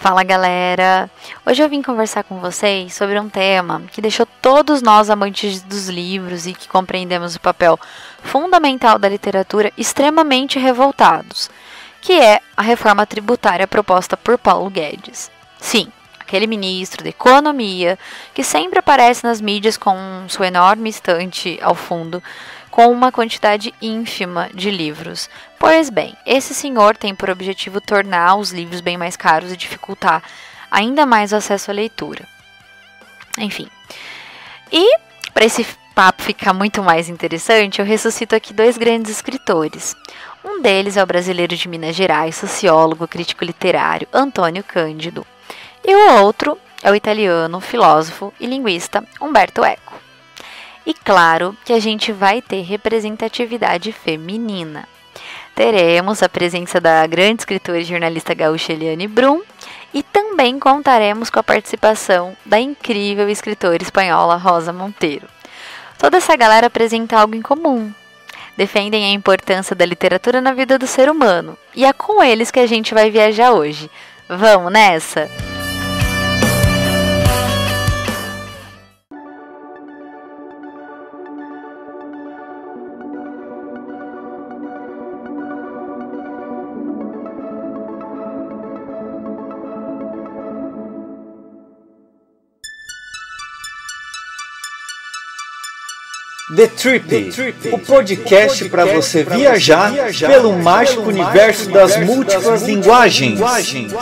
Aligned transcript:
Fala 0.00 0.22
galera! 0.22 1.10
Hoje 1.44 1.62
eu 1.62 1.68
vim 1.68 1.82
conversar 1.82 2.24
com 2.24 2.40
vocês 2.40 2.94
sobre 2.94 3.20
um 3.20 3.28
tema 3.28 3.82
que 3.92 4.00
deixou 4.00 4.24
todos 4.40 4.80
nós 4.80 5.10
amantes 5.10 5.60
dos 5.60 5.90
livros 5.90 6.46
e 6.46 6.54
que 6.54 6.66
compreendemos 6.66 7.36
o 7.36 7.40
papel 7.40 7.78
fundamental 8.22 8.98
da 8.98 9.10
literatura 9.10 9.70
extremamente 9.76 10.58
revoltados, 10.58 11.50
que 12.00 12.14
é 12.18 12.40
a 12.56 12.62
reforma 12.62 13.04
tributária 13.04 13.66
proposta 13.66 14.16
por 14.16 14.38
Paulo 14.38 14.70
Guedes. 14.70 15.30
Sim, 15.58 15.92
aquele 16.18 16.46
ministro 16.46 17.04
da 17.04 17.10
Economia 17.10 17.98
que 18.32 18.42
sempre 18.42 18.78
aparece 18.78 19.22
nas 19.22 19.38
mídias 19.38 19.76
com 19.76 19.94
sua 20.28 20.46
enorme 20.46 20.88
estante 20.88 21.58
ao 21.60 21.74
fundo 21.74 22.22
com 22.70 22.90
uma 22.90 23.10
quantidade 23.10 23.74
ínfima 23.82 24.48
de 24.54 24.70
livros. 24.70 25.28
Pois 25.58 25.90
bem, 25.90 26.16
esse 26.24 26.54
senhor 26.54 26.96
tem 26.96 27.14
por 27.14 27.28
objetivo 27.28 27.80
tornar 27.80 28.36
os 28.36 28.52
livros 28.52 28.80
bem 28.80 28.96
mais 28.96 29.16
caros 29.16 29.52
e 29.52 29.56
dificultar 29.56 30.22
ainda 30.70 31.04
mais 31.04 31.32
o 31.32 31.36
acesso 31.36 31.70
à 31.70 31.74
leitura. 31.74 32.26
Enfim. 33.38 33.68
E 34.72 34.96
para 35.34 35.44
esse 35.44 35.66
papo 35.94 36.22
ficar 36.22 36.52
muito 36.52 36.82
mais 36.82 37.08
interessante, 37.08 37.80
eu 37.80 37.84
ressuscito 37.84 38.34
aqui 38.34 38.54
dois 38.54 38.78
grandes 38.78 39.10
escritores. 39.10 39.96
Um 40.44 40.62
deles 40.62 40.96
é 40.96 41.02
o 41.02 41.06
brasileiro 41.06 41.56
de 41.56 41.68
Minas 41.68 41.94
Gerais, 41.94 42.36
sociólogo, 42.36 43.08
crítico 43.08 43.44
literário 43.44 44.08
Antônio 44.12 44.64
Cândido. 44.64 45.26
E 45.84 45.94
o 45.94 46.22
outro 46.22 46.58
é 46.82 46.90
o 46.90 46.94
italiano, 46.94 47.60
filósofo 47.60 48.32
e 48.40 48.46
linguista 48.46 49.04
Umberto 49.20 49.64
Eco. 49.64 50.09
E 50.86 50.94
claro 50.94 51.56
que 51.64 51.72
a 51.72 51.78
gente 51.78 52.12
vai 52.12 52.40
ter 52.40 52.62
representatividade 52.62 53.92
feminina. 53.92 54.88
Teremos 55.54 56.22
a 56.22 56.28
presença 56.28 56.80
da 56.80 57.06
grande 57.06 57.42
escritora 57.42 57.80
e 57.80 57.84
jornalista 57.84 58.32
gaúcha 58.32 58.72
Eliane 58.72 59.06
Brum 59.06 59.42
e 59.92 60.02
também 60.02 60.58
contaremos 60.58 61.28
com 61.28 61.38
a 61.38 61.42
participação 61.42 62.36
da 62.46 62.58
incrível 62.58 63.28
escritora 63.28 63.82
espanhola 63.82 64.36
Rosa 64.36 64.72
Monteiro. 64.72 65.26
Toda 65.98 66.16
essa 66.16 66.34
galera 66.34 66.68
apresenta 66.68 67.18
algo 67.18 67.34
em 67.34 67.42
comum. 67.42 67.92
Defendem 68.56 69.04
a 69.04 69.12
importância 69.12 69.76
da 69.76 69.84
literatura 69.84 70.40
na 70.40 70.52
vida 70.54 70.78
do 70.78 70.86
ser 70.86 71.10
humano. 71.10 71.58
E 71.74 71.84
é 71.84 71.92
com 71.92 72.22
eles 72.22 72.50
que 72.50 72.60
a 72.60 72.66
gente 72.66 72.94
vai 72.94 73.10
viajar 73.10 73.52
hoje. 73.52 73.90
Vamos 74.28 74.72
nessa? 74.72 75.28
The 96.60 96.68
Trip, 96.68 97.08
The 97.08 97.30
Trip 97.30 97.68
o 97.72 97.78
podcast 97.78 98.68
para 98.68 98.84
você 98.84 99.24
viajar, 99.24 99.92
viajar 99.92 100.28
pelo 100.28 100.52
mágico 100.58 101.08
universo 101.08 101.70
das 101.70 101.96
múltiplas 101.96 102.64
linguagens. 102.64 103.40
linguagens. 103.40 103.92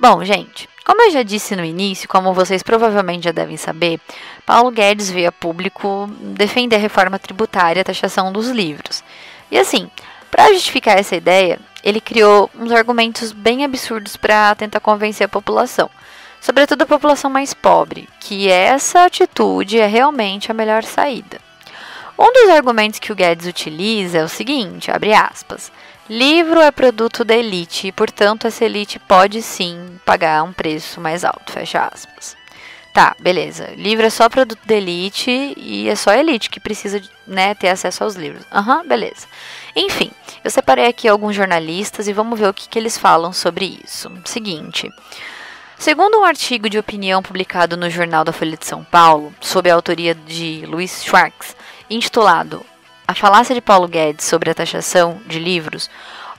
Bom, 0.00 0.24
gente, 0.24 0.70
como 0.86 1.02
eu 1.02 1.10
já 1.10 1.22
disse 1.22 1.54
no 1.54 1.62
início, 1.62 2.08
como 2.08 2.32
vocês 2.32 2.62
provavelmente 2.62 3.24
já 3.24 3.30
devem 3.30 3.58
saber, 3.58 4.00
Paulo 4.46 4.70
Guedes 4.70 5.10
veio 5.10 5.28
a 5.28 5.32
público 5.32 6.08
defender 6.18 6.76
a 6.76 6.78
reforma 6.78 7.18
tributária 7.18 7.80
e 7.80 7.82
a 7.82 7.84
taxação 7.84 8.32
dos 8.32 8.48
livros. 8.48 9.04
E 9.50 9.58
assim, 9.58 9.90
para 10.34 10.52
justificar 10.52 10.98
essa 10.98 11.14
ideia, 11.14 11.60
ele 11.84 12.00
criou 12.00 12.50
uns 12.58 12.72
argumentos 12.72 13.30
bem 13.30 13.64
absurdos 13.64 14.16
para 14.16 14.52
tentar 14.56 14.80
convencer 14.80 15.26
a 15.26 15.28
população, 15.28 15.88
sobretudo 16.40 16.82
a 16.82 16.86
população 16.86 17.30
mais 17.30 17.54
pobre, 17.54 18.08
que 18.18 18.50
essa 18.50 19.04
atitude 19.04 19.78
é 19.78 19.86
realmente 19.86 20.50
a 20.50 20.54
melhor 20.54 20.82
saída. 20.82 21.40
Um 22.18 22.32
dos 22.32 22.50
argumentos 22.50 22.98
que 22.98 23.12
o 23.12 23.14
Guedes 23.14 23.46
utiliza 23.46 24.18
é 24.18 24.24
o 24.24 24.28
seguinte, 24.28 24.90
abre 24.90 25.14
aspas, 25.14 25.70
livro 26.10 26.60
é 26.60 26.72
produto 26.72 27.24
da 27.24 27.36
elite 27.36 27.86
e, 27.86 27.92
portanto, 27.92 28.48
essa 28.48 28.64
elite 28.64 28.98
pode 28.98 29.40
sim 29.40 30.00
pagar 30.04 30.42
um 30.42 30.52
preço 30.52 31.00
mais 31.00 31.24
alto, 31.24 31.52
fecha 31.52 31.88
aspas. 31.92 32.36
Tá, 32.94 33.16
beleza. 33.18 33.70
Livro 33.76 34.06
é 34.06 34.10
só 34.10 34.28
produto 34.28 34.60
da 34.64 34.76
elite 34.76 35.52
e 35.56 35.88
é 35.88 35.96
só 35.96 36.10
a 36.10 36.18
elite 36.18 36.48
que 36.48 36.60
precisa 36.60 37.02
né, 37.26 37.52
ter 37.52 37.68
acesso 37.68 38.04
aos 38.04 38.14
livros. 38.14 38.46
Aham, 38.52 38.78
uhum, 38.82 38.86
beleza. 38.86 39.26
Enfim, 39.74 40.12
eu 40.44 40.50
separei 40.50 40.86
aqui 40.86 41.08
alguns 41.08 41.34
jornalistas 41.34 42.06
e 42.06 42.12
vamos 42.12 42.38
ver 42.38 42.48
o 42.48 42.54
que, 42.54 42.68
que 42.68 42.78
eles 42.78 42.98
falam 42.98 43.32
sobre 43.32 43.80
isso. 43.82 44.12
Seguinte. 44.26 44.90
Segundo 45.78 46.20
um 46.20 46.24
artigo 46.24 46.68
de 46.68 46.78
opinião 46.78 47.22
publicado 47.22 47.78
no 47.78 47.88
Jornal 47.88 48.24
da 48.24 48.32
Folha 48.32 48.56
de 48.56 48.66
São 48.66 48.84
Paulo, 48.84 49.34
sob 49.40 49.70
a 49.70 49.74
autoria 49.74 50.14
de 50.14 50.64
Luiz 50.66 51.02
Schwartz, 51.02 51.56
intitulado 51.88 52.64
A 53.08 53.14
Falácia 53.14 53.54
de 53.54 53.60
Paulo 53.62 53.88
Guedes 53.88 54.26
sobre 54.26 54.50
a 54.50 54.54
Taxação 54.54 55.18
de 55.26 55.38
Livros, 55.38 55.90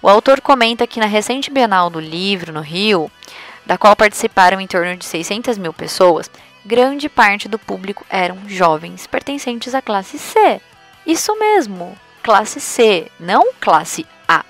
o 0.02 0.08
autor 0.08 0.40
comenta 0.40 0.86
que 0.86 1.00
na 1.00 1.08
recente 1.08 1.50
Bienal 1.50 1.90
do 1.90 2.00
Livro, 2.00 2.54
no 2.54 2.62
Rio, 2.62 3.12
da 3.66 3.76
qual 3.76 3.96
participaram 3.96 4.62
em 4.62 4.68
torno 4.68 4.96
de 4.96 5.04
600 5.04 5.58
mil 5.58 5.74
pessoas, 5.74 6.30
grande 6.64 7.10
parte 7.10 7.48
do 7.48 7.58
público 7.58 8.06
eram 8.08 8.38
jovens 8.48 9.08
pertencentes 9.08 9.74
à 9.74 9.82
classe 9.82 10.20
C. 10.20 10.62
Isso 11.06 11.38
mesmo, 11.40 11.98
classe 12.26 12.60
C, 12.60 13.06
não 13.20 13.54
classe 13.62 14.04
A. 14.28 14.44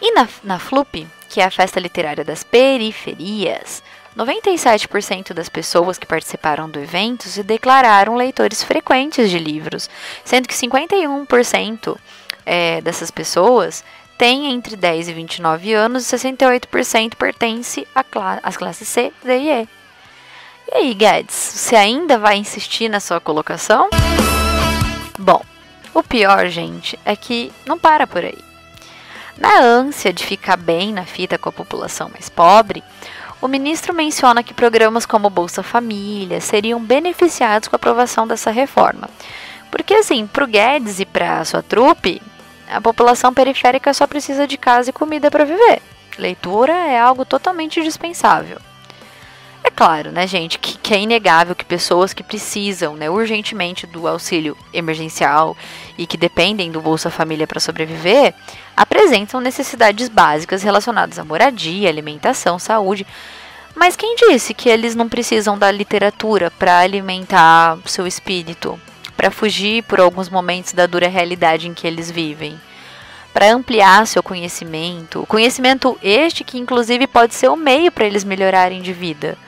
E 0.00 0.12
na, 0.12 0.28
na 0.44 0.60
FLUP, 0.60 1.04
que 1.28 1.40
é 1.40 1.44
a 1.44 1.50
Festa 1.50 1.80
Literária 1.80 2.24
das 2.24 2.44
Periferias, 2.44 3.82
97% 4.16 5.32
das 5.32 5.48
pessoas 5.48 5.98
que 5.98 6.06
participaram 6.06 6.70
do 6.70 6.78
evento 6.78 7.24
se 7.24 7.42
declararam 7.42 8.14
leitores 8.14 8.62
frequentes 8.62 9.30
de 9.30 9.38
livros, 9.40 9.90
sendo 10.24 10.46
que 10.46 10.54
51% 10.54 11.98
é, 12.46 12.80
dessas 12.80 13.10
pessoas 13.10 13.82
tem 14.16 14.52
entre 14.52 14.76
10 14.76 15.08
e 15.08 15.12
29 15.12 15.74
anos 15.74 16.12
e 16.12 16.16
68% 16.16 17.16
pertence 17.16 17.84
às 18.44 18.56
classes 18.56 18.86
C, 18.86 19.12
D 19.24 19.38
e 19.38 19.50
E. 19.50 19.68
E 20.68 20.76
aí, 20.76 20.94
Guedes, 20.94 21.34
você 21.34 21.74
ainda 21.74 22.16
vai 22.16 22.36
insistir 22.36 22.88
na 22.88 23.00
sua 23.00 23.18
colocação? 23.18 23.90
Bom, 25.18 25.44
o 25.94 26.02
pior, 26.02 26.48
gente, 26.48 26.98
é 27.04 27.14
que 27.14 27.52
não 27.64 27.78
para 27.78 28.06
por 28.06 28.24
aí. 28.24 28.38
Na 29.38 29.60
ânsia 29.60 30.12
de 30.12 30.24
ficar 30.24 30.56
bem 30.56 30.92
na 30.92 31.04
fita 31.04 31.38
com 31.38 31.48
a 31.48 31.52
população 31.52 32.08
mais 32.08 32.28
pobre, 32.28 32.82
o 33.40 33.48
ministro 33.48 33.92
menciona 33.92 34.42
que 34.42 34.54
programas 34.54 35.04
como 35.04 35.28
Bolsa 35.28 35.62
Família 35.62 36.40
seriam 36.40 36.80
beneficiados 36.80 37.68
com 37.68 37.74
a 37.74 37.78
aprovação 37.78 38.26
dessa 38.26 38.50
reforma. 38.50 39.08
Porque, 39.70 39.94
assim, 39.94 40.26
para 40.26 40.44
o 40.44 40.46
Guedes 40.46 41.00
e 41.00 41.04
para 41.04 41.40
a 41.40 41.44
sua 41.44 41.62
trupe, 41.62 42.22
a 42.68 42.80
população 42.80 43.34
periférica 43.34 43.92
só 43.92 44.06
precisa 44.06 44.46
de 44.46 44.56
casa 44.56 44.90
e 44.90 44.92
comida 44.92 45.30
para 45.30 45.44
viver. 45.44 45.82
Leitura 46.16 46.72
é 46.72 46.98
algo 46.98 47.24
totalmente 47.24 47.82
dispensável. 47.82 48.58
É 49.66 49.70
claro, 49.70 50.12
né, 50.12 50.26
gente, 50.26 50.58
que, 50.58 50.76
que, 50.76 50.92
é 50.92 51.00
inegável 51.00 51.54
que 51.54 51.64
pessoas 51.64 52.12
que 52.12 52.22
precisam, 52.22 52.94
né, 52.96 53.08
urgentemente 53.08 53.86
do 53.86 54.06
auxílio 54.06 54.54
emergencial 54.74 55.56
e 55.96 56.06
que 56.06 56.18
dependem 56.18 56.70
do 56.70 56.82
Bolsa 56.82 57.08
Família 57.08 57.46
para 57.46 57.58
sobreviver, 57.58 58.34
apresentam 58.76 59.40
necessidades 59.40 60.10
básicas 60.10 60.62
relacionadas 60.62 61.18
à 61.18 61.24
moradia, 61.24 61.88
alimentação, 61.88 62.58
saúde. 62.58 63.06
Mas 63.74 63.96
quem 63.96 64.14
disse 64.14 64.52
que 64.52 64.68
eles 64.68 64.94
não 64.94 65.08
precisam 65.08 65.58
da 65.58 65.70
literatura 65.70 66.50
para 66.50 66.80
alimentar 66.80 67.78
seu 67.86 68.06
espírito, 68.06 68.78
para 69.16 69.30
fugir 69.30 69.82
por 69.84 69.98
alguns 69.98 70.28
momentos 70.28 70.74
da 70.74 70.84
dura 70.86 71.08
realidade 71.08 71.66
em 71.66 71.72
que 71.72 71.86
eles 71.86 72.10
vivem, 72.10 72.60
para 73.32 73.50
ampliar 73.50 74.06
seu 74.06 74.22
conhecimento, 74.22 75.24
conhecimento 75.26 75.98
este 76.02 76.44
que 76.44 76.58
inclusive 76.58 77.06
pode 77.06 77.34
ser 77.34 77.48
o 77.48 77.56
meio 77.56 77.90
para 77.90 78.04
eles 78.04 78.24
melhorarem 78.24 78.82
de 78.82 78.92
vida. 78.92 79.38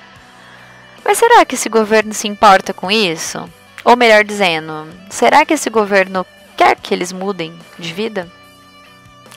Mas 1.07 1.19
será 1.19 1.45
que 1.45 1.55
esse 1.55 1.69
governo 1.69 2.13
se 2.13 2.27
importa 2.27 2.75
com 2.75 2.91
isso? 2.91 3.49
Ou 3.85 3.97
melhor 3.97 4.25
dizendo, 4.25 4.89
será 5.09 5.47
que 5.47 5.55
esse 5.55 5.71
governo 5.71 6.27
quer 6.57 6.75
que 6.75 6.93
eles 6.93 7.13
mudem 7.13 7.57
de 7.79 7.95
vida? 7.95 8.29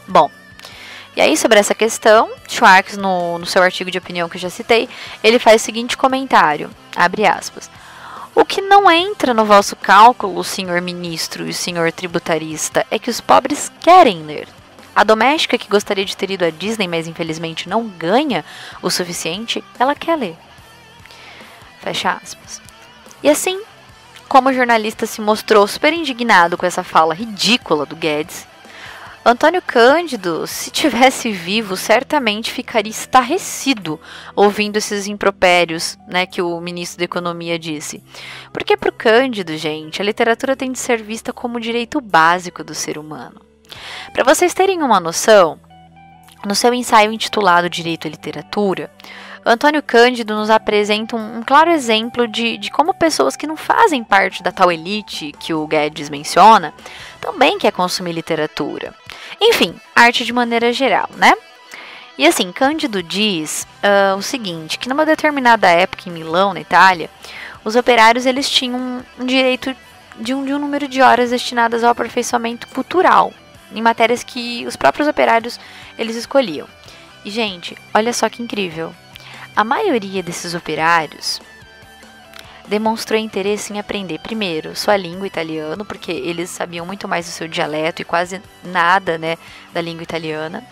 Bom, 0.08 0.32
e 1.16 1.22
aí 1.22 1.38
sobre 1.38 1.60
essa 1.60 1.76
questão, 1.76 2.32
Schwartz, 2.48 2.98
no, 2.98 3.38
no 3.38 3.46
seu 3.46 3.62
artigo 3.62 3.92
de 3.92 4.00
opinião 4.00 4.28
que 4.28 4.38
eu 4.38 4.42
já 4.42 4.50
citei, 4.50 4.90
ele 5.24 5.38
faz 5.38 5.62
o 5.62 5.66
seguinte 5.66 5.96
comentário, 5.96 6.72
abre 6.96 7.28
aspas, 7.28 7.70
o 8.34 8.44
que 8.44 8.62
não 8.62 8.90
entra 8.90 9.32
no 9.32 9.46
vosso 9.46 9.76
cálculo, 9.76 10.44
senhor 10.44 10.82
ministro 10.82 11.48
e 11.48 11.54
senhor 11.54 11.92
tributarista, 11.92 12.84
é 12.90 12.98
que 12.98 13.12
os 13.12 13.22
pobres 13.22 13.72
querem 13.80 14.24
ler. 14.24 14.48
A 14.96 15.04
doméstica 15.04 15.56
que 15.56 15.70
gostaria 15.70 16.04
de 16.04 16.18
ter 16.18 16.32
ido 16.32 16.46
à 16.46 16.50
Disney, 16.50 16.88
mas 16.88 17.08
infelizmente 17.08 17.70
não 17.70 17.88
ganha 17.88 18.44
o 18.82 18.90
suficiente, 18.90 19.64
ela 19.78 19.94
quer 19.94 20.16
ler. 20.16 20.49
Fecha 21.82 22.20
aspas. 22.22 22.62
E 23.24 23.30
assim, 23.30 23.62
como 24.28 24.50
o 24.50 24.54
jornalista 24.54 25.06
se 25.06 25.22
mostrou 25.22 25.68
super 25.68 25.94
indignado 25.94 26.58
com 26.58 26.66
essa 26.66 26.84
fala 26.84 27.14
ridícula 27.14 27.86
do 27.86 27.96
Guedes, 27.96 28.48
Antônio 29.26 29.62
Cândido, 29.62 30.48
se 30.48 30.72
tivesse 30.72 31.32
vivo, 31.32 31.76
certamente 31.76 32.52
ficaria 32.52 32.90
estarrecido 32.90 34.00
ouvindo 34.36 34.78
esses 34.78 35.08
impropérios, 35.08 35.98
né, 36.08 36.26
que 36.26 36.42
o 36.42 36.60
ministro 36.62 36.98
da 36.98 37.06
Economia 37.06 37.60
disse. 37.60 38.02
Porque 38.54 38.78
para 38.78 38.90
o 38.90 38.94
Cândido, 38.94 39.56
gente, 39.58 40.02
a 40.02 40.06
literatura 40.06 40.56
tem 40.56 40.72
de 40.72 40.80
ser 40.80 41.04
vista 41.04 41.34
como 41.34 41.60
direito 41.60 42.00
básico 42.00 42.64
do 42.64 42.74
ser 42.74 42.98
humano. 42.98 43.42
Para 44.14 44.24
vocês 44.24 44.54
terem 44.54 44.82
uma 44.82 45.00
noção, 45.00 45.60
no 46.46 46.56
seu 46.56 46.74
ensaio 46.74 47.12
intitulado 47.12 47.70
Direito 47.70 48.08
à 48.08 48.10
Literatura, 48.10 48.90
Antônio 49.46 49.82
Cândido 49.82 50.36
nos 50.36 50.50
apresenta 50.50 51.16
um, 51.16 51.40
um 51.40 51.44
claro 51.44 51.72
exemplo 51.72 52.28
de, 52.28 52.58
de, 52.58 52.70
como 52.70 52.94
pessoas 52.94 53.36
que 53.36 53.48
não 53.48 53.56
fazem 53.56 54.04
parte 54.04 54.44
da 54.44 54.52
tal 54.52 54.72
elite 54.72 55.34
que 55.40 55.54
o 55.54 55.66
Guedes 55.66 56.10
menciona 56.10 56.74
também 57.22 57.58
quer 57.58 57.72
consumir 57.72 58.12
literatura. 58.12 58.94
Enfim, 59.40 59.76
arte 59.96 60.26
de 60.26 60.34
maneira 60.34 60.74
geral, 60.74 61.10
né? 61.16 61.34
E 62.18 62.28
assim, 62.28 62.52
Cândido 62.52 63.02
diz 63.02 63.66
uh, 63.82 64.18
o 64.18 64.22
seguinte, 64.22 64.78
que 64.78 64.90
numa 64.90 65.06
determinada 65.06 65.70
época 65.70 66.10
em 66.10 66.12
Milão, 66.12 66.54
na 66.54 66.60
Itália, 66.60 67.10
os 67.64 67.78
operários 67.78 68.26
eles 68.26 68.50
tinham 68.50 69.04
um 69.18 69.26
direito 69.26 69.74
de 70.20 70.34
um, 70.34 70.44
de 70.44 70.54
um 70.54 70.60
número 70.60 70.86
de 70.88 71.02
horas 71.02 71.30
destinadas 71.30 71.82
ao 71.82 71.92
aperfeiçoamento 71.92 72.68
cultural, 72.68 73.34
em 73.74 73.82
matérias 73.82 74.22
que 74.22 74.66
os 74.68 74.76
próprios 74.76 75.08
operários 75.08 75.58
eles 75.98 76.18
escolhiam. 76.18 76.68
E 77.24 77.30
gente, 77.30 77.78
olha 77.94 78.12
só 78.12 78.28
que 78.28 78.44
incrível. 78.44 78.94
A 79.60 79.64
maioria 79.66 80.24
desses 80.24 80.54
operários 80.54 81.42
demonstrou 82.66 83.20
interesse 83.20 83.74
em 83.74 83.78
aprender 83.78 84.18
primeiro 84.20 84.74
sua 84.74 84.96
língua 84.96 85.28
italiana, 85.28 85.84
porque 85.84 86.14
eles 86.14 86.50
sabiam 86.50 86.86
muito 86.86 87.10
mais 87.10 87.26
do 87.26 87.32
seu 87.34 87.46
dialeto 87.46 88.02
e 88.02 88.06
quase 88.06 88.42
nada, 88.64 89.18
né, 89.18 89.38
da 89.74 89.82
língua 89.82 90.04
italiana. 90.04 90.64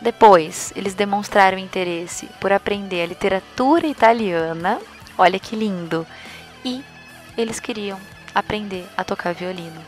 Depois, 0.00 0.72
eles 0.76 0.94
demonstraram 0.94 1.58
interesse 1.58 2.28
por 2.40 2.52
aprender 2.52 3.02
a 3.02 3.06
literatura 3.06 3.88
italiana. 3.88 4.80
Olha 5.18 5.40
que 5.40 5.56
lindo! 5.56 6.06
E 6.64 6.84
eles 7.36 7.58
queriam 7.58 7.98
aprender 8.32 8.86
a 8.96 9.02
tocar 9.02 9.34
violino. 9.34 9.84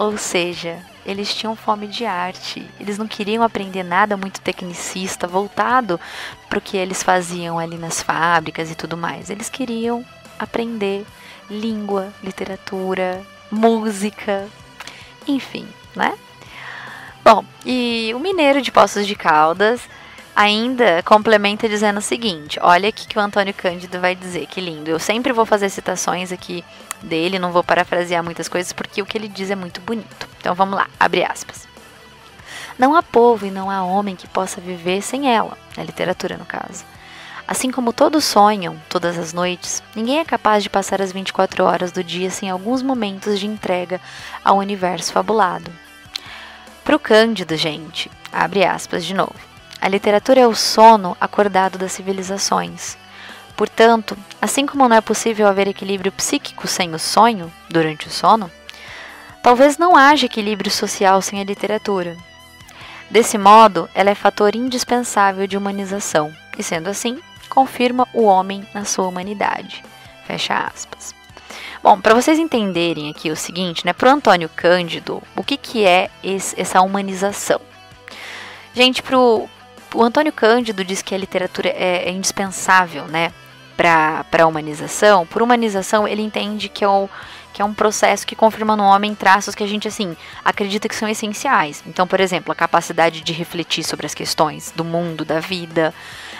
Ou 0.00 0.16
seja, 0.16 0.78
eles 1.04 1.34
tinham 1.34 1.54
fome 1.54 1.86
de 1.86 2.06
arte. 2.06 2.66
Eles 2.80 2.96
não 2.96 3.06
queriam 3.06 3.44
aprender 3.44 3.82
nada 3.82 4.16
muito 4.16 4.40
tecnicista, 4.40 5.26
voltado 5.26 6.00
para 6.48 6.58
o 6.58 6.62
que 6.62 6.78
eles 6.78 7.02
faziam 7.02 7.58
ali 7.58 7.76
nas 7.76 8.00
fábricas 8.00 8.70
e 8.70 8.74
tudo 8.74 8.96
mais. 8.96 9.28
Eles 9.28 9.50
queriam 9.50 10.02
aprender 10.38 11.04
língua, 11.50 12.14
literatura, 12.24 13.20
música, 13.50 14.48
enfim, 15.28 15.68
né? 15.94 16.16
Bom, 17.22 17.44
e 17.66 18.10
o 18.16 18.20
mineiro 18.20 18.62
de 18.62 18.72
Poços 18.72 19.06
de 19.06 19.14
Caldas 19.14 19.86
ainda 20.40 21.02
complementa 21.02 21.68
dizendo 21.68 21.98
o 21.98 22.02
seguinte: 22.02 22.58
olha 22.62 22.88
aqui 22.88 23.06
que 23.06 23.18
o 23.18 23.20
Antônio 23.20 23.52
Cândido 23.52 24.00
vai 24.00 24.14
dizer, 24.14 24.46
que 24.46 24.60
lindo. 24.60 24.90
Eu 24.90 24.98
sempre 24.98 25.34
vou 25.34 25.44
fazer 25.44 25.68
citações 25.68 26.32
aqui 26.32 26.64
dele, 27.02 27.38
não 27.38 27.52
vou 27.52 27.62
parafrasear 27.62 28.24
muitas 28.24 28.48
coisas 28.48 28.72
porque 28.72 29.02
o 29.02 29.06
que 29.06 29.18
ele 29.18 29.28
diz 29.28 29.50
é 29.50 29.54
muito 29.54 29.82
bonito. 29.82 30.26
Então 30.38 30.54
vamos 30.54 30.76
lá, 30.76 30.88
abre 30.98 31.22
aspas. 31.22 31.68
Não 32.78 32.96
há 32.96 33.02
povo 33.02 33.44
e 33.44 33.50
não 33.50 33.70
há 33.70 33.82
homem 33.84 34.16
que 34.16 34.26
possa 34.26 34.60
viver 34.60 35.02
sem 35.02 35.30
ela, 35.30 35.58
a 35.76 35.82
literatura 35.82 36.38
no 36.38 36.46
caso. 36.46 36.84
Assim 37.46 37.70
como 37.70 37.92
todos 37.92 38.24
sonham, 38.24 38.80
todas 38.88 39.18
as 39.18 39.34
noites, 39.34 39.82
ninguém 39.94 40.20
é 40.20 40.24
capaz 40.24 40.62
de 40.62 40.70
passar 40.70 41.02
as 41.02 41.12
24 41.12 41.64
horas 41.64 41.92
do 41.92 42.02
dia 42.02 42.30
sem 42.30 42.48
alguns 42.48 42.80
momentos 42.80 43.38
de 43.38 43.46
entrega 43.46 44.00
ao 44.42 44.56
universo 44.56 45.12
fabulado. 45.12 45.70
Pro 46.82 46.98
Cândido, 46.98 47.56
gente, 47.56 48.10
abre 48.32 48.64
aspas 48.64 49.04
de 49.04 49.12
novo. 49.12 49.49
A 49.80 49.88
literatura 49.88 50.40
é 50.40 50.46
o 50.46 50.54
sono 50.54 51.16
acordado 51.20 51.78
das 51.78 51.92
civilizações. 51.92 52.98
Portanto, 53.56 54.16
assim 54.40 54.66
como 54.66 54.88
não 54.88 54.96
é 54.96 55.00
possível 55.00 55.46
haver 55.48 55.68
equilíbrio 55.68 56.12
psíquico 56.12 56.66
sem 56.66 56.94
o 56.94 56.98
sonho, 56.98 57.52
durante 57.68 58.06
o 58.06 58.10
sono, 58.10 58.50
talvez 59.42 59.78
não 59.78 59.96
haja 59.96 60.26
equilíbrio 60.26 60.70
social 60.70 61.20
sem 61.22 61.40
a 61.40 61.44
literatura. 61.44 62.16
Desse 63.10 63.36
modo, 63.36 63.88
ela 63.94 64.10
é 64.10 64.14
fator 64.14 64.54
indispensável 64.54 65.46
de 65.46 65.56
humanização, 65.56 66.32
e 66.56 66.62
sendo 66.62 66.88
assim, 66.88 67.18
confirma 67.48 68.06
o 68.14 68.24
homem 68.24 68.66
na 68.72 68.84
sua 68.84 69.08
humanidade. 69.08 69.82
Fecha 70.26 70.54
aspas. 70.54 71.14
Bom, 71.82 71.98
para 72.00 72.14
vocês 72.14 72.38
entenderem 72.38 73.10
aqui 73.10 73.30
o 73.30 73.36
seguinte, 73.36 73.84
né, 73.84 73.92
para 73.92 74.10
o 74.10 74.12
Antônio 74.12 74.48
Cândido, 74.54 75.22
o 75.34 75.42
que, 75.42 75.56
que 75.56 75.84
é 75.84 76.10
esse, 76.22 76.60
essa 76.60 76.80
humanização? 76.82 77.60
Gente, 78.74 79.02
pro, 79.02 79.48
o 79.94 80.02
Antônio 80.02 80.32
Cândido 80.32 80.84
diz 80.84 81.02
que 81.02 81.14
a 81.14 81.18
literatura 81.18 81.68
é, 81.68 82.08
é 82.08 82.10
indispensável, 82.10 83.06
né, 83.06 83.32
para 83.76 84.42
a 84.42 84.46
humanização. 84.46 85.26
Por 85.26 85.42
humanização, 85.42 86.06
ele 86.06 86.22
entende 86.22 86.68
que 86.68 86.84
é, 86.84 86.88
o, 86.88 87.08
que 87.52 87.62
é 87.62 87.64
um 87.64 87.72
processo 87.72 88.26
que 88.26 88.36
confirma 88.36 88.76
no 88.76 88.84
homem 88.84 89.14
traços 89.14 89.54
que 89.54 89.64
a 89.64 89.66
gente, 89.66 89.88
assim, 89.88 90.16
acredita 90.44 90.88
que 90.88 90.94
são 90.94 91.08
essenciais. 91.08 91.82
Então, 91.86 92.06
por 92.06 92.20
exemplo, 92.20 92.52
a 92.52 92.54
capacidade 92.54 93.22
de 93.22 93.32
refletir 93.32 93.82
sobre 93.82 94.06
as 94.06 94.14
questões 94.14 94.72
do 94.76 94.84
mundo, 94.84 95.24
da 95.24 95.40
vida, 95.40 95.94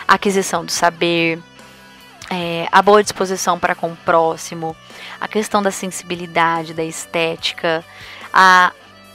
a 0.07 0.13
aquisição 0.13 0.63
do 0.63 0.71
saber, 0.71 1.39
é, 2.29 2.67
a 2.71 2.81
boa 2.81 3.03
disposição 3.03 3.59
para 3.59 3.75
com 3.75 3.91
o 3.91 3.95
próximo, 3.95 4.75
a 5.19 5.27
questão 5.27 5.61
da 5.61 5.71
sensibilidade, 5.71 6.73
da 6.73 6.83
estética, 6.83 7.83
a, 8.31 8.71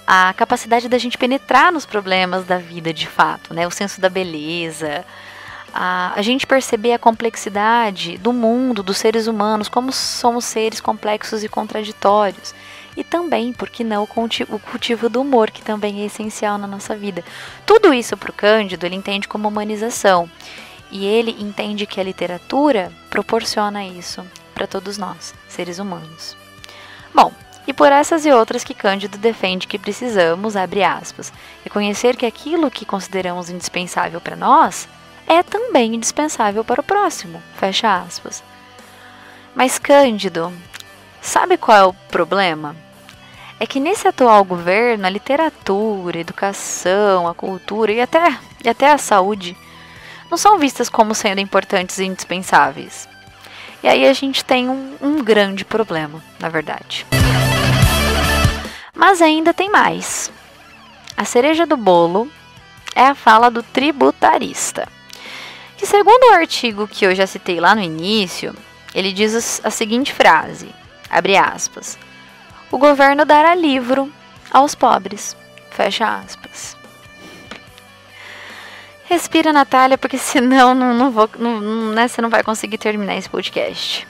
a 0.06 0.32
capacidade 0.34 0.88
da 0.88 0.98
gente 0.98 1.18
penetrar 1.18 1.72
nos 1.72 1.84
problemas 1.84 2.44
da 2.44 2.58
vida 2.58 2.92
de 2.92 3.06
fato, 3.06 3.52
né? 3.52 3.66
O 3.66 3.70
senso 3.70 4.00
da 4.00 4.08
beleza, 4.08 5.04
a, 5.74 6.12
a 6.14 6.22
gente 6.22 6.46
perceber 6.46 6.92
a 6.92 6.98
complexidade 6.98 8.16
do 8.18 8.32
mundo, 8.32 8.82
dos 8.82 8.98
seres 8.98 9.26
humanos, 9.26 9.68
como 9.68 9.92
somos 9.92 10.44
seres 10.44 10.80
complexos 10.80 11.42
e 11.42 11.48
contraditórios. 11.48 12.54
E 12.96 13.04
também, 13.04 13.52
por 13.52 13.68
que 13.68 13.84
não, 13.84 14.04
o 14.04 14.06
cultivo, 14.06 14.56
o 14.56 14.58
cultivo 14.58 15.08
do 15.10 15.20
humor, 15.20 15.50
que 15.50 15.60
também 15.60 16.00
é 16.00 16.06
essencial 16.06 16.56
na 16.56 16.66
nossa 16.66 16.96
vida. 16.96 17.22
Tudo 17.66 17.92
isso 17.92 18.16
para 18.16 18.30
o 18.30 18.34
Cândido 18.34 18.86
ele 18.86 18.94
entende 18.94 19.28
como 19.28 19.48
humanização. 19.48 20.30
E 20.90 21.04
ele 21.04 21.36
entende 21.40 21.84
que 21.84 22.00
a 22.00 22.04
literatura 22.04 22.92
proporciona 23.10 23.84
isso 23.84 24.24
para 24.54 24.66
todos 24.66 24.96
nós, 24.96 25.34
seres 25.48 25.78
humanos. 25.78 26.36
Bom, 27.12 27.32
e 27.66 27.72
por 27.72 27.90
essas 27.90 28.24
e 28.24 28.30
outras 28.30 28.62
que 28.62 28.74
Cândido 28.74 29.18
defende 29.18 29.66
que 29.66 29.78
precisamos, 29.78 30.54
aspas, 30.56 31.32
reconhecer 31.64 32.16
que 32.16 32.24
aquilo 32.24 32.70
que 32.70 32.86
consideramos 32.86 33.50
indispensável 33.50 34.20
para 34.20 34.36
nós 34.36 34.88
é 35.26 35.42
também 35.42 35.94
indispensável 35.94 36.64
para 36.64 36.80
o 36.80 36.84
próximo, 36.84 37.42
fecha 37.56 38.00
aspas. 38.00 38.42
Mas 39.54 39.78
Cândido, 39.78 40.52
sabe 41.20 41.56
qual 41.56 41.76
é 41.76 41.84
o 41.84 41.92
problema? 41.92 42.76
É 43.58 43.66
que 43.66 43.80
nesse 43.80 44.06
atual 44.06 44.44
governo, 44.44 45.06
a 45.06 45.10
literatura, 45.10 46.18
a 46.18 46.20
educação, 46.20 47.26
a 47.26 47.34
cultura 47.34 47.90
e 47.90 48.00
até, 48.00 48.38
e 48.64 48.68
até 48.68 48.92
a 48.92 48.98
saúde 48.98 49.56
não 50.30 50.36
são 50.36 50.58
vistas 50.58 50.88
como 50.88 51.14
sendo 51.14 51.40
importantes 51.40 51.98
e 51.98 52.04
indispensáveis. 52.04 53.08
E 53.82 53.88
aí 53.88 54.06
a 54.06 54.12
gente 54.12 54.44
tem 54.44 54.68
um, 54.68 54.96
um 55.00 55.22
grande 55.22 55.64
problema, 55.64 56.22
na 56.38 56.48
verdade. 56.48 57.06
Mas 58.96 59.20
ainda 59.20 59.52
tem 59.52 59.70
mais. 59.70 60.32
A 61.14 61.24
cereja 61.24 61.66
do 61.66 61.76
bolo 61.76 62.30
é 62.94 63.06
a 63.06 63.14
fala 63.14 63.50
do 63.50 63.62
tributarista. 63.62 64.88
Que 65.76 65.86
segundo 65.86 66.30
o 66.30 66.34
artigo 66.34 66.88
que 66.88 67.04
eu 67.04 67.14
já 67.14 67.26
citei 67.26 67.60
lá 67.60 67.74
no 67.74 67.82
início, 67.82 68.56
ele 68.94 69.12
diz 69.12 69.60
a 69.62 69.70
seguinte 69.70 70.14
frase, 70.14 70.74
abre 71.10 71.36
aspas, 71.36 71.98
o 72.70 72.78
governo 72.78 73.26
dará 73.26 73.54
livro 73.54 74.10
aos 74.50 74.74
pobres, 74.74 75.36
fecha 75.70 76.18
aspas. 76.18 76.74
Respira, 79.04 79.52
Natália, 79.52 79.98
porque 79.98 80.16
senão 80.18 80.74
não, 80.74 80.94
não 80.94 81.10
vou, 81.10 81.28
não, 81.38 81.60
né, 81.92 82.08
você 82.08 82.22
não 82.22 82.30
vai 82.30 82.42
conseguir 82.42 82.78
terminar 82.78 83.16
esse 83.16 83.28
podcast. 83.28 84.08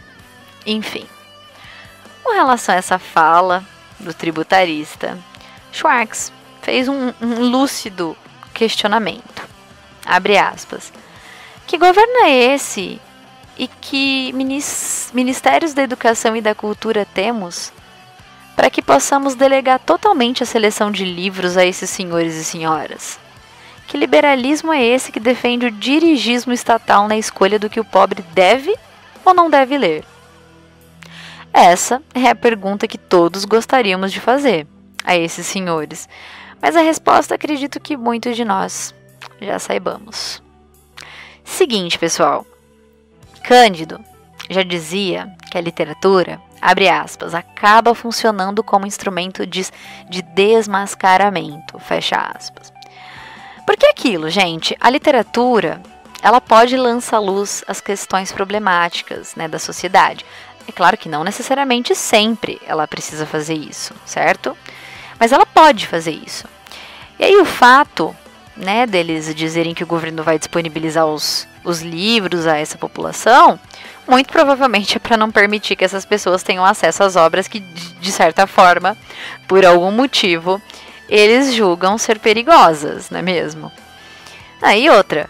Enfim, 0.64 1.06
com 2.22 2.32
relação 2.32 2.74
a 2.74 2.78
essa 2.78 2.98
fala 2.98 3.64
do 3.98 4.12
tributarista, 4.12 5.18
Schwartz 5.72 6.32
fez 6.62 6.88
um, 6.88 7.12
um 7.20 7.48
lúcido 7.50 8.16
questionamento. 8.52 9.46
Abre 10.04 10.38
aspas. 10.38 10.92
Que 11.66 11.78
governo 11.78 12.24
é 12.24 12.54
esse 12.54 13.00
e 13.58 13.68
que 13.68 14.32
ministérios 15.12 15.74
da 15.74 15.82
educação 15.82 16.36
e 16.36 16.40
da 16.40 16.54
cultura 16.54 17.06
temos 17.14 17.72
para 18.54 18.70
que 18.70 18.80
possamos 18.80 19.34
delegar 19.34 19.78
totalmente 19.80 20.42
a 20.42 20.46
seleção 20.46 20.90
de 20.90 21.04
livros 21.04 21.56
a 21.56 21.64
esses 21.64 21.90
senhores 21.90 22.34
e 22.34 22.44
senhoras? 22.44 23.18
Que 23.86 23.96
liberalismo 23.96 24.72
é 24.72 24.82
esse 24.82 25.12
que 25.12 25.20
defende 25.20 25.66
o 25.66 25.70
dirigismo 25.70 26.52
estatal 26.52 27.06
na 27.06 27.16
escolha 27.16 27.58
do 27.58 27.70
que 27.70 27.78
o 27.78 27.84
pobre 27.84 28.22
deve 28.32 28.74
ou 29.24 29.34
não 29.34 29.48
deve 29.48 29.76
ler? 29.76 30.04
Essa 31.58 32.02
é 32.12 32.28
a 32.28 32.34
pergunta 32.34 32.86
que 32.86 32.98
todos 32.98 33.46
gostaríamos 33.46 34.12
de 34.12 34.20
fazer 34.20 34.66
a 35.02 35.16
esses 35.16 35.46
senhores. 35.46 36.06
Mas 36.60 36.76
a 36.76 36.82
resposta 36.82 37.34
acredito 37.34 37.80
que 37.80 37.96
muitos 37.96 38.36
de 38.36 38.44
nós 38.44 38.94
já 39.40 39.58
saibamos. 39.58 40.42
Seguinte, 41.42 41.98
pessoal. 41.98 42.44
Cândido 43.42 43.98
já 44.50 44.62
dizia 44.62 45.34
que 45.50 45.56
a 45.56 45.60
literatura, 45.62 46.38
abre 46.60 46.90
aspas, 46.90 47.34
acaba 47.34 47.94
funcionando 47.94 48.62
como 48.62 48.86
instrumento 48.86 49.46
de, 49.46 49.66
de 50.10 50.20
desmascaramento, 50.20 51.78
fecha 51.78 52.16
aspas. 52.36 52.70
Porque 53.66 53.86
aquilo, 53.86 54.28
gente, 54.28 54.76
a 54.78 54.90
literatura, 54.90 55.80
ela 56.22 56.38
pode 56.38 56.76
lançar 56.76 57.18
luz 57.18 57.64
às 57.66 57.80
questões 57.80 58.30
problemáticas 58.30 59.34
né, 59.34 59.48
da 59.48 59.58
sociedade. 59.58 60.22
É 60.68 60.72
claro 60.72 60.96
que 60.96 61.08
não 61.08 61.22
necessariamente 61.22 61.94
sempre 61.94 62.60
ela 62.66 62.88
precisa 62.88 63.24
fazer 63.24 63.54
isso, 63.54 63.94
certo? 64.04 64.56
Mas 65.18 65.32
ela 65.32 65.46
pode 65.46 65.86
fazer 65.86 66.12
isso. 66.12 66.46
E 67.18 67.24
aí 67.24 67.36
o 67.36 67.44
fato 67.44 68.14
né, 68.56 68.86
deles 68.86 69.34
dizerem 69.34 69.74
que 69.74 69.84
o 69.84 69.86
governo 69.86 70.22
vai 70.22 70.38
disponibilizar 70.38 71.06
os, 71.06 71.46
os 71.64 71.82
livros 71.82 72.46
a 72.46 72.56
essa 72.56 72.78
população, 72.78 73.58
muito 74.08 74.32
provavelmente 74.32 74.96
é 74.96 75.00
para 75.00 75.16
não 75.16 75.30
permitir 75.30 75.76
que 75.76 75.84
essas 75.84 76.04
pessoas 76.04 76.42
tenham 76.42 76.64
acesso 76.64 77.02
às 77.02 77.16
obras 77.16 77.48
que, 77.48 77.60
de 77.60 78.12
certa 78.12 78.46
forma, 78.46 78.96
por 79.46 79.64
algum 79.64 79.90
motivo, 79.90 80.60
eles 81.08 81.54
julgam 81.54 81.98
ser 81.98 82.18
perigosas, 82.18 83.10
não 83.10 83.18
é 83.18 83.22
mesmo? 83.22 83.70
Aí 84.62 84.88
outra, 84.88 85.28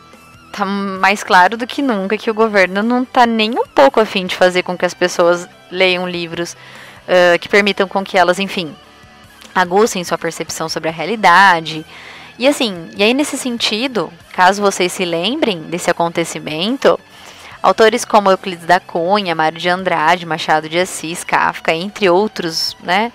tá 0.56 0.64
mais 0.64 1.22
claro 1.22 1.56
do 1.56 1.66
que 1.66 1.82
nunca 1.82 2.16
que 2.16 2.30
o 2.30 2.34
governo 2.34 2.82
não 2.82 3.04
tá 3.04 3.26
nem 3.26 3.50
um 3.50 3.66
pouco 3.66 4.00
afim 4.00 4.26
de 4.26 4.34
fazer 4.34 4.62
com 4.62 4.76
que 4.76 4.86
as 4.86 4.94
pessoas 4.94 5.48
leiam 5.70 6.08
livros 6.08 6.54
uh, 6.54 7.38
que 7.38 7.48
permitam 7.48 7.86
com 7.86 8.02
que 8.02 8.16
elas, 8.16 8.38
enfim, 8.38 8.75
aguçem 9.54 10.04
sua 10.04 10.18
percepção 10.18 10.68
sobre 10.68 10.88
a 10.88 10.92
realidade, 10.92 11.84
e 12.38 12.46
assim, 12.46 12.90
e 12.96 13.02
aí 13.02 13.14
nesse 13.14 13.38
sentido, 13.38 14.12
caso 14.32 14.60
vocês 14.60 14.92
se 14.92 15.04
lembrem 15.04 15.62
desse 15.62 15.90
acontecimento, 15.90 17.00
autores 17.62 18.04
como 18.04 18.30
Euclides 18.30 18.66
da 18.66 18.78
Cunha, 18.78 19.34
Mário 19.34 19.58
de 19.58 19.68
Andrade, 19.68 20.26
Machado 20.26 20.68
de 20.68 20.78
Assis, 20.78 21.25
Kafka, 21.25 21.72
entre 21.72 22.10
outros, 22.10 22.76
né, 22.82 23.10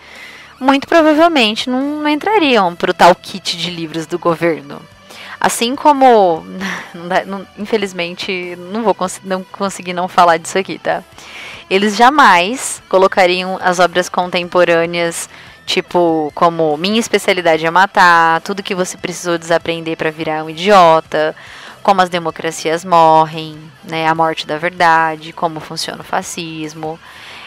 muito 0.60 0.88
provavelmente 0.88 1.70
não, 1.70 2.08
entrariam 2.08 2.76
para 2.76 2.92
o 2.92 2.94
tal 2.94 3.14
kit 3.14 3.56
de 3.56 3.70
livros 3.70 4.08
do 4.08 4.18
governo. 4.18 4.82
Assim 5.42 5.76
como, 5.76 6.46
não 6.94 7.08
dá, 7.08 7.26
não, 7.26 7.48
infelizmente, 7.58 8.56
não 8.72 8.84
vou 8.84 8.94
cons 8.94 9.20
não 9.24 9.44
conseguir 9.44 9.92
não 9.92 10.08
falar 10.08 10.38
disso 10.38 10.58
aqui, 10.58 10.78
tá? 10.78 11.04
Eles 11.68 11.96
jamais 11.96 12.82
colocariam 12.88 13.58
as 13.62 13.80
obras 13.80 14.08
contemporâneas 14.08 15.28
Tipo, 15.66 16.32
como 16.36 16.76
minha 16.76 17.00
especialidade 17.00 17.66
é 17.66 17.72
matar, 17.72 18.42
tudo 18.42 18.64
que 18.64 18.76
você 18.76 18.98
precisou 18.98 19.38
desaprender 19.38 19.96
para 19.96 20.12
virar 20.12 20.44
um 20.44 20.50
idiota, 20.50 21.36
como 21.82 22.02
as 22.02 22.10
democracias 22.10 22.84
morrem, 22.84 23.58
né, 23.84 24.06
a 24.08 24.14
morte 24.14 24.46
da 24.46 24.58
verdade, 24.58 25.32
como 25.32 25.60
funciona 25.60 26.02
o 26.02 26.04
fascismo, 26.04 27.00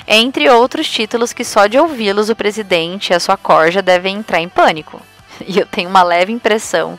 entre 0.07 0.49
outros 0.49 0.89
títulos 0.89 1.33
que 1.35 1.45
só 1.45 1.67
de 1.67 1.79
ouvi-los 1.79 2.31
o 2.31 2.37
presidente 2.37 3.11
e 3.11 3.15
a 3.15 3.21
sua 3.21 3.37
corja 3.37 3.83
devem 3.83 4.17
entrar 4.17 4.41
em 4.41 4.49
pânico. 4.49 5.01
E 5.47 5.59
eu 5.59 5.67
tenho 5.67 5.91
uma 5.91 6.05
leve 6.05 6.33
impressão 6.33 6.97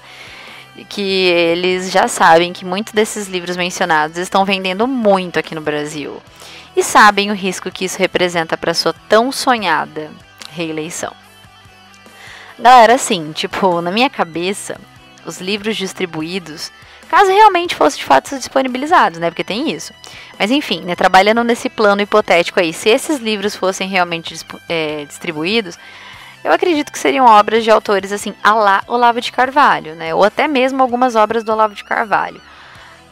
que 0.84 1.02
eles 1.02 1.92
já 1.92 2.08
sabem 2.08 2.52
que 2.52 2.66
muitos 2.66 2.94
desses 2.94 3.28
livros 3.28 3.56
mencionados 3.56 4.18
estão 4.18 4.44
vendendo 4.44 4.86
muito 4.88 5.40
aqui 5.40 5.56
no 5.56 5.62
Brasil 5.62 6.22
e 6.76 6.84
sabem 6.84 7.32
o 7.32 7.36
risco 7.36 7.72
que 7.72 7.86
isso 7.86 7.98
representa 7.98 8.58
para 8.58 8.74
sua 8.74 8.94
tão 9.08 9.32
sonhada 9.32 10.12
reeleição. 10.52 11.14
Galera, 12.60 12.96
assim, 12.96 13.32
tipo, 13.32 13.82
na 13.82 13.92
minha 13.92 14.10
cabeça, 14.10 14.80
os 15.26 15.40
livros 15.40 15.76
distribuídos, 15.76 16.72
caso 17.10 17.30
realmente 17.30 17.76
fossem 17.76 18.00
de 18.00 18.06
fato 18.06 18.38
disponibilizados, 18.38 19.20
né? 19.20 19.30
Porque 19.30 19.44
tem 19.44 19.72
isso. 19.72 19.94
Mas 20.38 20.52
enfim, 20.52 20.82
né, 20.82 20.96
trabalhando 20.96 21.44
nesse 21.44 21.70
plano 21.70 22.02
hipotético 22.02 22.60
aí, 22.60 22.74
se 22.74 22.90
esses 22.90 23.20
livros 23.20 23.56
fossem 23.56 23.88
realmente 23.88 24.38
é, 24.70 25.06
distribuídos, 25.06 25.78
eu 26.46 26.52
acredito 26.52 26.92
que 26.92 27.00
seriam 27.00 27.26
obras 27.26 27.64
de 27.64 27.72
autores 27.72 28.12
assim, 28.12 28.36
a 28.44 28.54
lá 28.54 28.84
Olavo 28.88 29.20
de 29.20 29.32
Carvalho, 29.32 29.96
né? 29.96 30.14
Ou 30.14 30.24
até 30.24 30.48
mesmo 30.48 30.80
algumas 30.80 31.16
obras 31.16 31.44
do 31.44 31.52
Olavo 31.52 31.74
de 31.74 31.84
Carvalho. 31.84 32.40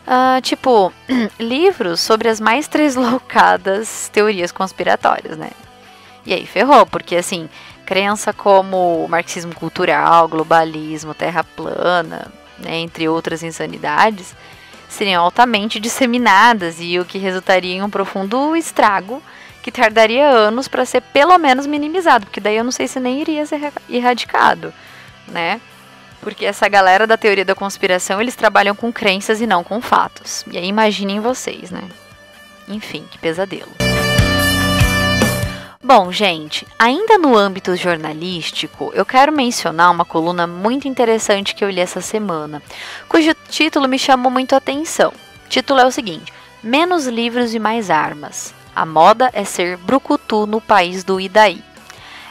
Uh, 0.05 0.39
tipo, 0.41 0.93
livros 1.39 1.99
sobre 1.99 2.29
as 2.29 2.39
mais 2.39 2.67
tresloucadas 2.67 4.07
teorias 4.13 4.51
conspiratórias, 4.51 5.35
né? 5.35 5.49
E 6.23 6.31
aí 6.31 6.45
ferrou, 6.45 6.85
porque 6.85 7.15
assim, 7.15 7.49
crença 7.87 8.31
como 8.31 9.07
marxismo 9.09 9.55
cultural, 9.55 10.27
globalismo, 10.27 11.15
terra 11.15 11.43
plana, 11.43 12.31
né, 12.59 12.77
entre 12.77 13.09
outras 13.09 13.41
insanidades, 13.41 14.35
seriam 14.87 15.23
altamente 15.23 15.79
disseminadas 15.79 16.77
e 16.79 16.99
o 16.99 17.05
que 17.05 17.17
resultaria 17.17 17.73
em 17.73 17.81
um 17.81 17.89
profundo 17.89 18.55
estrago 18.55 19.23
que 19.63 19.71
tardaria 19.71 20.27
anos 20.27 20.67
para 20.67 20.85
ser 20.85 21.01
pelo 21.01 21.37
menos 21.37 21.65
minimizado, 21.65 22.25
porque 22.25 22.41
daí 22.41 22.57
eu 22.57 22.65
não 22.65 22.71
sei 22.71 22.85
se 22.85 22.99
nem 22.99 23.21
iria 23.21 23.45
ser 23.45 23.71
erradicado, 23.89 24.73
né? 25.25 25.61
Porque 26.19 26.45
essa 26.45 26.67
galera 26.67 27.07
da 27.07 27.17
teoria 27.17 27.45
da 27.45 27.55
conspiração, 27.55 28.21
eles 28.21 28.35
trabalham 28.35 28.75
com 28.75 28.91
crenças 28.91 29.39
e 29.39 29.47
não 29.47 29.63
com 29.63 29.81
fatos. 29.81 30.43
E 30.51 30.57
aí 30.57 30.67
imaginem 30.67 31.21
vocês, 31.21 31.71
né? 31.71 31.83
Enfim, 32.67 33.05
que 33.09 33.17
pesadelo. 33.17 33.71
Bom, 35.81 36.11
gente, 36.11 36.67
ainda 36.77 37.17
no 37.17 37.35
âmbito 37.35 37.75
jornalístico, 37.75 38.91
eu 38.93 39.05
quero 39.05 39.31
mencionar 39.31 39.91
uma 39.91 40.05
coluna 40.05 40.45
muito 40.45 40.89
interessante 40.89 41.55
que 41.55 41.63
eu 41.63 41.69
li 41.69 41.79
essa 41.79 42.01
semana, 42.01 42.61
cujo 43.07 43.33
título 43.49 43.87
me 43.87 43.99
chamou 43.99 44.31
muito 44.31 44.55
a 44.55 44.57
atenção. 44.57 45.13
O 45.45 45.49
título 45.49 45.79
é 45.79 45.85
o 45.85 45.91
seguinte: 45.91 46.33
Menos 46.61 47.05
livros 47.05 47.53
e 47.53 47.59
mais 47.59 47.89
armas. 47.89 48.53
A 48.75 48.85
moda 48.85 49.29
é 49.33 49.43
ser 49.43 49.77
brucutu 49.77 50.45
no 50.45 50.59
país 50.59 51.03
do 51.03 51.19
Idaí. 51.19 51.63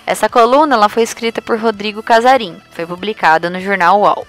Essa 0.07 0.29
coluna 0.29 0.75
ela 0.75 0.89
foi 0.89 1.03
escrita 1.03 1.41
por 1.41 1.59
Rodrigo 1.59 2.03
Casarim, 2.03 2.61
foi 2.71 2.85
publicada 2.85 3.49
no 3.49 3.61
jornal 3.61 4.01
UOL. 4.01 4.27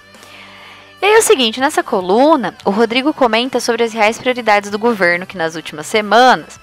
E 1.02 1.06
aí 1.06 1.14
é 1.14 1.18
o 1.18 1.22
seguinte, 1.22 1.60
nessa 1.60 1.82
coluna, 1.82 2.54
o 2.64 2.70
Rodrigo 2.70 3.12
comenta 3.12 3.60
sobre 3.60 3.82
as 3.82 3.92
reais 3.92 4.16
prioridades 4.16 4.70
do 4.70 4.78
governo 4.78 5.26
que 5.26 5.36
nas 5.36 5.56
últimas 5.56 5.86
semanas 5.86 6.58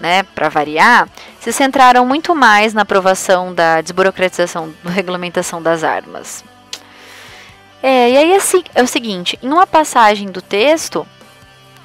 né, 0.00 0.22
para 0.22 0.48
variar, 0.48 1.08
se 1.38 1.52
centraram 1.52 2.06
muito 2.06 2.34
mais 2.34 2.72
na 2.72 2.82
aprovação 2.82 3.54
da 3.54 3.80
desburocratização 3.82 4.74
da 4.82 4.90
regulamentação 4.90 5.62
das 5.62 5.84
armas. 5.84 6.42
É, 7.82 8.10
e 8.10 8.16
aí 8.16 8.34
assim, 8.34 8.64
é 8.74 8.82
o 8.82 8.86
seguinte, 8.86 9.38
em 9.42 9.48
uma 9.48 9.66
passagem 9.66 10.30
do 10.30 10.42
texto, 10.42 11.06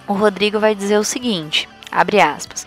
o 0.08 0.14
Rodrigo 0.14 0.60
vai 0.60 0.74
dizer 0.74 0.98
o 0.98 1.04
seguinte, 1.04 1.68
abre 1.92 2.22
aspas, 2.22 2.66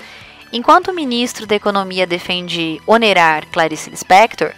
enquanto 0.53 0.89
o 0.89 0.95
ministro 0.95 1.47
da 1.47 1.55
Economia 1.55 2.07
defende 2.07 2.81
onerar 2.87 3.47
Clarice 3.47 3.91
Lispector, 3.91 4.53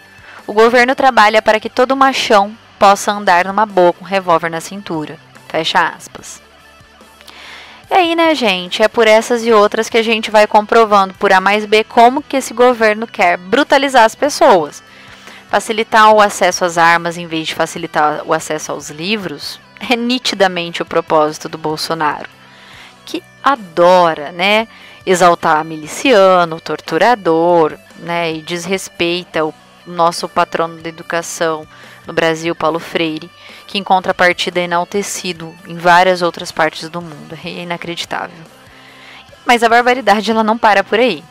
o 0.47 0.52
governo 0.52 0.94
trabalha 0.94 1.40
para 1.40 1.61
que 1.61 1.70
todo 1.70 1.97
machão 1.97 2.56
possa 2.78 3.12
andar 3.12 3.44
numa 3.44 3.66
boa 3.66 3.92
com 3.92 4.04
um 4.04 4.09
revólver 4.09 4.50
na 4.50 4.61
cintura, 4.61 5.18
fecha 5.49 5.80
aspas. 5.88 6.42
E 7.90 7.94
aí, 7.94 8.14
né, 8.14 8.35
gente, 8.37 8.82
é 8.82 8.88
por 8.88 9.09
essas 9.09 9.44
e 9.44 9.52
outras 9.52 9.88
que 9.88 9.99
a 9.99 10.02
gente 10.02 10.30
vai 10.30 10.47
comprovando 10.47 11.12
por 11.14 11.32
A 11.32 11.40
mais 11.40 11.66
B 11.66 11.82
como 11.82 12.23
que 12.23 12.37
esse 12.37 12.54
governo 12.54 13.06
quer 13.06 13.37
brutalizar 13.37 14.04
as 14.04 14.14
pessoas. 14.14 14.82
Facilitar 15.50 16.12
o 16.12 16.20
acesso 16.20 16.64
às 16.64 16.78
armas 16.78 17.18
em 17.18 17.26
vez 17.26 17.49
de 17.49 17.54
facilitar 17.56 18.23
o 18.25 18.32
acesso 18.32 18.70
aos 18.70 18.90
livros 18.90 19.61
é 19.90 19.97
nitidamente 19.97 20.82
o 20.82 20.87
propósito 20.87 21.49
do 21.49 21.59
Bolsonaro, 21.59 22.28
que 23.04 23.23
adora, 23.42 24.30
né, 24.30 24.68
exaltar 25.04 25.64
miliciano, 25.64 26.61
torturador, 26.61 27.76
né, 27.99 28.33
e 28.33 28.42
desrespeita 28.42 29.45
o 29.45 29.54
nosso 29.87 30.28
patrono 30.28 30.80
da 30.80 30.88
educação 30.88 31.66
no 32.07 32.12
Brasil, 32.12 32.54
Paulo 32.54 32.78
Freire, 32.78 33.30
que 33.66 33.78
em 33.78 33.85
contrapartida 33.85 34.61
é 34.61 34.64
enaltecido 34.64 35.54
em 35.66 35.76
várias 35.76 36.23
outras 36.23 36.50
partes 36.50 36.88
do 36.88 37.00
mundo. 37.00 37.38
É 37.45 37.62
inacreditável. 37.62 38.45
Mas 39.47 39.62
a 39.62 39.69
barbaridade 39.69 40.30
ela 40.30 40.45
não 40.45 40.59
para 40.59 40.85
por 40.85 40.99
aí. 40.99 41.25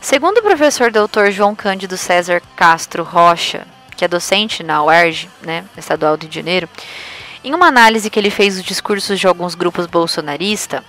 Segundo 0.00 0.38
o 0.38 0.42
professor 0.42 0.90
doutor 0.90 1.30
João 1.30 1.54
Cândido 1.54 1.96
César 1.96 2.40
Castro 2.54 3.02
Rocha, 3.02 3.66
que 3.96 4.04
é 4.04 4.08
docente 4.08 4.62
na 4.62 4.82
UERJ, 4.84 5.28
né, 5.42 5.64
estadual 5.76 6.16
do 6.16 6.22
Rio 6.22 6.30
de 6.30 6.36
Janeiro, 6.36 6.68
em 7.42 7.54
uma 7.54 7.66
análise 7.66 8.10
que 8.10 8.18
ele 8.18 8.30
fez 8.30 8.56
dos 8.56 8.64
discursos 8.64 9.18
de 9.18 9.26
alguns 9.26 9.54
grupos 9.54 9.86
bolsonaristas, 9.86 10.82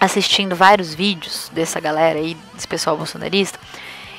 assistindo 0.00 0.54
vários 0.54 0.94
vídeos 0.94 1.50
dessa 1.52 1.80
galera 1.80 2.18
aí, 2.18 2.36
desse 2.54 2.68
pessoal 2.68 2.96
bolsonarista, 2.96 3.58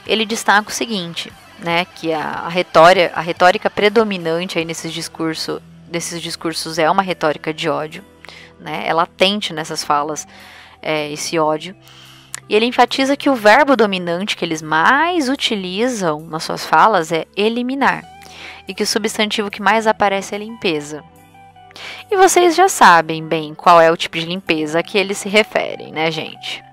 ele 0.06 0.26
destaca 0.26 0.70
o 0.70 0.74
seguinte, 0.74 1.32
né, 1.60 1.86
que 1.86 2.14
a, 2.14 2.22
a, 2.22 2.50
retórica, 2.50 3.14
a 3.16 3.22
retórica 3.22 3.70
predominante 3.70 4.58
aí 4.58 4.66
nesses 4.66 4.92
discursos 4.92 5.62
desses 5.88 6.22
discursos 6.22 6.78
é 6.78 6.90
uma 6.90 7.04
retórica 7.04 7.54
de 7.54 7.70
ódio, 7.70 8.04
né? 8.60 8.84
É 8.86 8.94
latente 8.94 9.54
nessas 9.54 9.84
falas 9.84 10.28
é, 10.82 11.12
esse 11.12 11.38
ódio. 11.40 11.76
E 12.50 12.56
ele 12.56 12.66
enfatiza 12.66 13.16
que 13.16 13.30
o 13.30 13.36
verbo 13.36 13.76
dominante 13.76 14.36
que 14.36 14.44
eles 14.44 14.62
mais 14.62 15.30
utilizam 15.30 16.22
nas 16.22 16.44
suas 16.44 16.66
falas 16.66 17.12
é 17.12 17.26
eliminar, 17.36 18.04
e 18.68 18.74
que 18.74 18.84
o 18.84 18.88
substantivo 18.88 19.50
que 19.50 19.62
mais 19.62 19.88
aparece 19.88 20.36
é 20.36 20.38
limpeza. 20.38 21.04
E 22.10 22.16
vocês 22.16 22.56
já 22.56 22.70
sabem 22.70 23.26
bem 23.26 23.54
qual 23.54 23.80
é 23.82 23.92
o 23.92 23.98
tipo 23.98 24.18
de 24.18 24.26
limpeza 24.26 24.80
a 24.80 24.84
que 24.84 24.98
eles 24.98 25.18
se 25.18 25.30
referem, 25.30 25.92
né, 25.92 26.10
gente? 26.12 26.64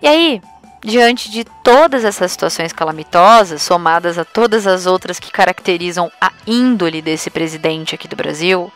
E 0.00 0.06
aí, 0.06 0.42
diante 0.82 1.30
de 1.30 1.44
todas 1.44 2.04
essas 2.04 2.32
situações 2.32 2.72
calamitosas, 2.72 3.62
somadas 3.62 4.18
a 4.18 4.24
todas 4.24 4.66
as 4.66 4.86
outras 4.86 5.18
que 5.18 5.30
caracterizam 5.30 6.10
a 6.20 6.30
índole 6.46 7.02
desse 7.02 7.30
presidente 7.30 7.94
aqui 7.94 8.06
do 8.06 8.16
Brasil, 8.16 8.72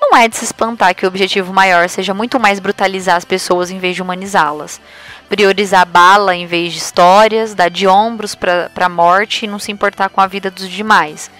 não 0.00 0.16
é 0.16 0.28
de 0.28 0.36
se 0.36 0.44
espantar 0.44 0.94
que 0.94 1.04
o 1.04 1.08
objetivo 1.08 1.52
maior 1.52 1.88
seja 1.88 2.14
muito 2.14 2.38
mais 2.38 2.60
brutalizar 2.60 3.16
as 3.16 3.24
pessoas 3.24 3.70
em 3.70 3.78
vez 3.78 3.96
de 3.96 4.02
humanizá-las. 4.02 4.80
Priorizar 5.28 5.86
bala 5.86 6.36
em 6.36 6.46
vez 6.46 6.72
de 6.72 6.78
histórias, 6.78 7.54
dar 7.54 7.68
de 7.68 7.86
ombros 7.86 8.34
para 8.34 8.70
a 8.74 8.88
morte 8.88 9.44
e 9.44 9.48
não 9.48 9.58
se 9.58 9.72
importar 9.72 10.08
com 10.08 10.20
a 10.20 10.26
vida 10.26 10.50
dos 10.50 10.68
demais. 10.68 11.30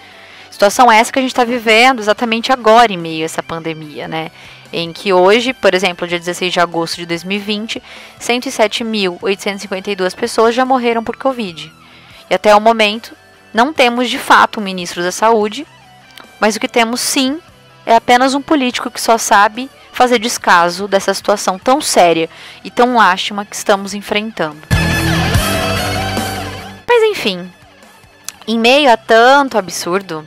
Situação 0.57 0.91
essa 0.91 1.13
que 1.13 1.19
a 1.19 1.21
gente 1.21 1.29
está 1.29 1.43
vivendo 1.43 1.99
exatamente 1.99 2.51
agora 2.51 2.91
em 2.91 2.97
meio 2.97 3.21
a 3.21 3.25
essa 3.25 3.43
pandemia, 3.43 4.07
né? 4.07 4.31
Em 4.73 4.91
que 4.91 5.13
hoje, 5.13 5.53
por 5.53 5.75
exemplo, 5.75 6.07
dia 6.07 6.17
16 6.17 6.51
de 6.51 6.59
agosto 6.59 6.95
de 6.95 7.05
2020, 7.05 7.79
107.852 8.19 10.15
pessoas 10.15 10.55
já 10.55 10.65
morreram 10.65 11.03
por 11.03 11.15
Covid. 11.15 11.71
E 12.27 12.33
até 12.33 12.55
o 12.55 12.59
momento, 12.59 13.13
não 13.53 13.71
temos 13.71 14.09
de 14.09 14.17
fato 14.17 14.59
um 14.59 14.63
ministro 14.63 15.03
da 15.03 15.11
saúde, 15.11 15.63
mas 16.39 16.55
o 16.55 16.59
que 16.59 16.67
temos 16.67 17.01
sim 17.01 17.39
é 17.85 17.95
apenas 17.95 18.33
um 18.33 18.41
político 18.41 18.89
que 18.89 18.99
só 18.99 19.15
sabe 19.15 19.69
fazer 19.91 20.17
descaso 20.17 20.87
dessa 20.87 21.13
situação 21.13 21.59
tão 21.59 21.79
séria 21.79 22.27
e 22.63 22.71
tão 22.71 22.95
lástima 22.95 23.45
que 23.45 23.55
estamos 23.55 23.93
enfrentando. 23.93 24.63
Mas 26.87 27.03
enfim, 27.03 27.47
em 28.47 28.57
meio 28.57 28.91
a 28.91 28.97
tanto 28.97 29.55
absurdo, 29.55 30.25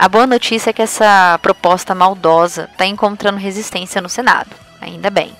a 0.00 0.08
boa 0.08 0.26
notícia 0.26 0.70
é 0.70 0.72
que 0.72 0.80
essa 0.80 1.38
proposta 1.42 1.94
maldosa 1.94 2.70
está 2.72 2.86
encontrando 2.86 3.36
resistência 3.36 4.00
no 4.00 4.08
Senado, 4.08 4.48
ainda 4.80 5.10
bem. 5.10 5.36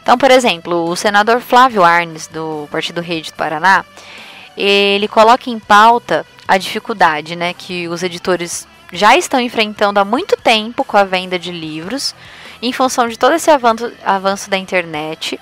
Então, 0.00 0.16
por 0.16 0.30
exemplo, 0.30 0.88
o 0.88 0.94
senador 0.94 1.40
Flávio 1.40 1.82
Arnes, 1.82 2.28
do 2.28 2.68
Partido 2.70 3.00
Rede 3.00 3.32
do 3.32 3.36
Paraná, 3.36 3.84
ele 4.56 5.08
coloca 5.08 5.50
em 5.50 5.58
pauta 5.58 6.24
a 6.46 6.56
dificuldade 6.56 7.34
né, 7.34 7.52
que 7.52 7.88
os 7.88 8.04
editores 8.04 8.68
já 8.92 9.16
estão 9.16 9.40
enfrentando 9.40 9.98
há 9.98 10.04
muito 10.04 10.36
tempo 10.36 10.84
com 10.84 10.96
a 10.96 11.02
venda 11.02 11.36
de 11.36 11.50
livros, 11.50 12.14
em 12.62 12.72
função 12.72 13.08
de 13.08 13.18
todo 13.18 13.34
esse 13.34 13.50
avanço, 13.50 13.92
avanço 14.04 14.48
da 14.48 14.56
internet. 14.56 15.40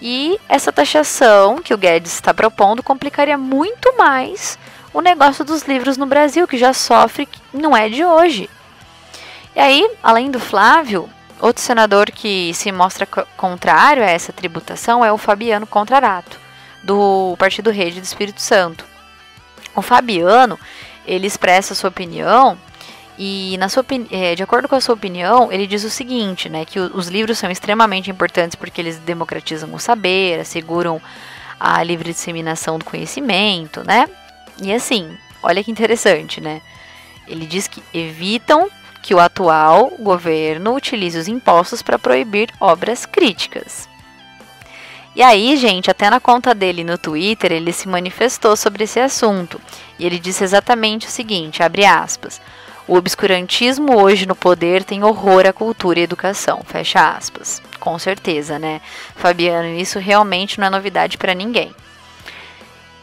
E 0.00 0.40
essa 0.48 0.72
taxação 0.72 1.58
que 1.58 1.74
o 1.74 1.78
Guedes 1.78 2.14
está 2.14 2.32
propondo 2.32 2.82
complicaria 2.82 3.36
muito 3.36 3.94
mais 3.98 4.58
o 4.92 5.00
negócio 5.00 5.44
dos 5.44 5.62
livros 5.62 5.96
no 5.96 6.06
Brasil, 6.06 6.46
que 6.46 6.58
já 6.58 6.72
sofre, 6.72 7.28
não 7.52 7.76
é 7.76 7.88
de 7.88 8.04
hoje. 8.04 8.48
E 9.54 9.60
aí, 9.60 9.90
além 10.02 10.30
do 10.30 10.40
Flávio, 10.40 11.08
outro 11.40 11.62
senador 11.62 12.10
que 12.10 12.52
se 12.54 12.70
mostra 12.70 13.06
contrário 13.36 14.02
a 14.02 14.06
essa 14.06 14.32
tributação 14.32 15.04
é 15.04 15.12
o 15.12 15.18
Fabiano 15.18 15.66
Contrarato, 15.66 16.38
do 16.82 17.34
Partido 17.38 17.70
Rede 17.70 18.00
do 18.00 18.04
Espírito 18.04 18.40
Santo. 18.40 18.84
O 19.74 19.82
Fabiano, 19.82 20.58
ele 21.06 21.26
expressa 21.26 21.74
sua 21.74 21.88
opinião 21.88 22.58
e, 23.18 23.56
na 23.58 23.68
sua, 23.68 23.84
é, 24.10 24.34
de 24.34 24.42
acordo 24.42 24.68
com 24.68 24.74
a 24.74 24.80
sua 24.80 24.94
opinião, 24.94 25.52
ele 25.52 25.66
diz 25.66 25.84
o 25.84 25.90
seguinte, 25.90 26.48
né, 26.48 26.64
que 26.64 26.78
os 26.78 27.08
livros 27.08 27.38
são 27.38 27.50
extremamente 27.50 28.10
importantes 28.10 28.54
porque 28.54 28.80
eles 28.80 28.98
democratizam 28.98 29.72
o 29.74 29.78
saber, 29.78 30.40
asseguram 30.40 31.00
a 31.58 31.82
livre 31.82 32.12
disseminação 32.12 32.78
do 32.78 32.84
conhecimento, 32.84 33.84
né? 33.86 34.08
E 34.60 34.72
assim, 34.72 35.16
olha 35.42 35.62
que 35.62 35.70
interessante, 35.70 36.40
né? 36.40 36.60
Ele 37.26 37.46
diz 37.46 37.68
que 37.68 37.82
evitam 37.94 38.68
que 39.02 39.14
o 39.14 39.20
atual 39.20 39.90
governo 39.98 40.74
utilize 40.74 41.18
os 41.18 41.28
impostos 41.28 41.82
para 41.82 41.98
proibir 41.98 42.50
obras 42.60 43.04
críticas. 43.04 43.88
E 45.14 45.22
aí, 45.22 45.56
gente, 45.56 45.90
até 45.90 46.08
na 46.08 46.20
conta 46.20 46.54
dele 46.54 46.84
no 46.84 46.96
Twitter, 46.96 47.52
ele 47.52 47.72
se 47.72 47.86
manifestou 47.86 48.56
sobre 48.56 48.84
esse 48.84 48.98
assunto. 48.98 49.60
E 49.98 50.06
ele 50.06 50.18
disse 50.18 50.42
exatamente 50.42 51.06
o 51.06 51.10
seguinte, 51.10 51.62
abre 51.62 51.84
aspas: 51.84 52.40
"O 52.88 52.96
obscurantismo 52.96 54.00
hoje 54.00 54.24
no 54.24 54.34
poder 54.34 54.84
tem 54.84 55.04
horror 55.04 55.46
à 55.46 55.52
cultura 55.52 56.00
e 56.00 56.04
educação", 56.04 56.62
fecha 56.64 57.10
aspas. 57.10 57.60
Com 57.78 57.98
certeza, 57.98 58.58
né? 58.58 58.80
Fabiano, 59.14 59.68
isso 59.76 59.98
realmente 59.98 60.58
não 60.58 60.68
é 60.68 60.70
novidade 60.70 61.18
para 61.18 61.34
ninguém. 61.34 61.74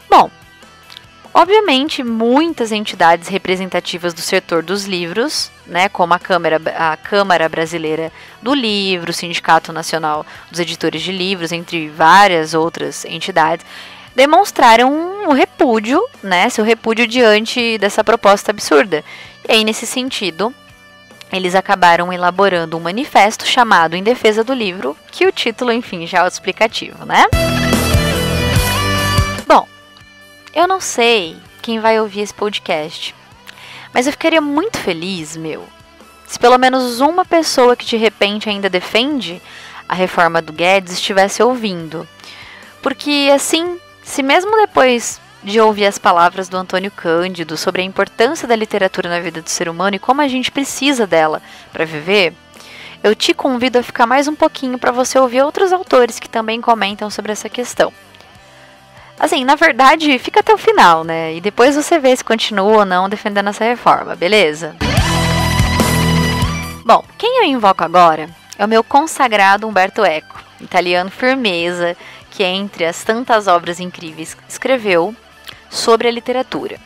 Bom, 0.08 0.28
Obviamente, 1.32 2.02
muitas 2.02 2.72
entidades 2.72 3.28
representativas 3.28 4.12
do 4.12 4.20
setor 4.20 4.64
dos 4.64 4.84
livros, 4.84 5.50
né, 5.64 5.88
como 5.88 6.12
a 6.12 6.18
Câmara, 6.18 6.60
a 6.76 6.96
Câmara 6.96 7.48
Brasileira 7.48 8.12
do 8.42 8.52
Livro, 8.52 9.10
o 9.10 9.14
Sindicato 9.14 9.72
Nacional 9.72 10.26
dos 10.50 10.58
Editores 10.58 11.00
de 11.00 11.12
Livros, 11.12 11.52
entre 11.52 11.88
várias 11.88 12.52
outras 12.52 13.04
entidades, 13.04 13.64
demonstraram 14.14 15.28
o 15.28 15.32
repúdio, 15.32 16.04
né, 16.20 16.48
seu 16.50 16.64
repúdio 16.64 17.06
diante 17.06 17.78
dessa 17.78 18.02
proposta 18.02 18.50
absurda. 18.50 19.04
E 19.48 19.52
aí, 19.52 19.62
nesse 19.62 19.86
sentido, 19.86 20.52
eles 21.32 21.54
acabaram 21.54 22.12
elaborando 22.12 22.76
um 22.76 22.80
manifesto 22.80 23.46
chamado 23.46 23.94
Em 23.94 24.02
Defesa 24.02 24.42
do 24.42 24.52
Livro, 24.52 24.96
que 25.12 25.26
o 25.28 25.32
título, 25.32 25.72
enfim, 25.72 26.08
já 26.08 26.24
é 26.24 26.26
explicativo, 26.26 27.04
né? 27.06 27.24
Eu 30.52 30.66
não 30.66 30.80
sei 30.80 31.36
quem 31.62 31.78
vai 31.78 32.00
ouvir 32.00 32.22
esse 32.22 32.34
podcast, 32.34 33.14
mas 33.94 34.06
eu 34.06 34.12
ficaria 34.12 34.40
muito 34.40 34.78
feliz, 34.78 35.36
meu, 35.36 35.64
se 36.26 36.38
pelo 36.38 36.58
menos 36.58 37.00
uma 37.00 37.24
pessoa 37.24 37.76
que 37.76 37.86
de 37.86 37.96
repente 37.96 38.48
ainda 38.48 38.68
defende 38.68 39.40
a 39.88 39.94
reforma 39.94 40.42
do 40.42 40.52
Guedes 40.52 40.94
estivesse 40.94 41.42
ouvindo. 41.42 42.06
Porque 42.82 43.30
assim, 43.32 43.78
se 44.02 44.22
mesmo 44.22 44.56
depois 44.56 45.20
de 45.42 45.60
ouvir 45.60 45.86
as 45.86 45.98
palavras 45.98 46.48
do 46.48 46.56
Antônio 46.56 46.90
Cândido 46.90 47.56
sobre 47.56 47.82
a 47.82 47.84
importância 47.84 48.46
da 48.46 48.56
literatura 48.56 49.08
na 49.08 49.20
vida 49.20 49.40
do 49.40 49.48
ser 49.48 49.68
humano 49.68 49.96
e 49.96 50.00
como 50.00 50.20
a 50.20 50.28
gente 50.28 50.50
precisa 50.50 51.06
dela 51.06 51.40
para 51.72 51.84
viver, 51.84 52.34
eu 53.02 53.14
te 53.14 53.32
convido 53.32 53.78
a 53.78 53.82
ficar 53.82 54.06
mais 54.06 54.26
um 54.26 54.34
pouquinho 54.34 54.78
para 54.78 54.90
você 54.90 55.18
ouvir 55.18 55.42
outros 55.42 55.72
autores 55.72 56.18
que 56.18 56.28
também 56.28 56.60
comentam 56.60 57.08
sobre 57.08 57.30
essa 57.30 57.48
questão. 57.48 57.92
Assim, 59.20 59.44
na 59.44 59.54
verdade, 59.54 60.18
fica 60.18 60.40
até 60.40 60.54
o 60.54 60.56
final, 60.56 61.04
né? 61.04 61.34
E 61.34 61.42
depois 61.42 61.76
você 61.76 61.98
vê 61.98 62.16
se 62.16 62.24
continua 62.24 62.78
ou 62.78 62.84
não 62.86 63.06
defendendo 63.06 63.50
essa 63.50 63.64
reforma, 63.64 64.16
beleza? 64.16 64.74
Bom, 66.86 67.04
quem 67.18 67.36
eu 67.36 67.44
invoco 67.44 67.84
agora 67.84 68.30
é 68.58 68.64
o 68.64 68.68
meu 68.68 68.82
consagrado 68.82 69.68
Umberto 69.68 70.02
Eco, 70.02 70.42
italiano 70.58 71.10
firmeza, 71.10 71.94
que 72.30 72.42
entre 72.42 72.86
as 72.86 73.04
tantas 73.04 73.46
obras 73.46 73.78
incríveis 73.78 74.34
escreveu 74.48 75.14
sobre 75.68 76.08
a 76.08 76.10
literatura. 76.10 76.78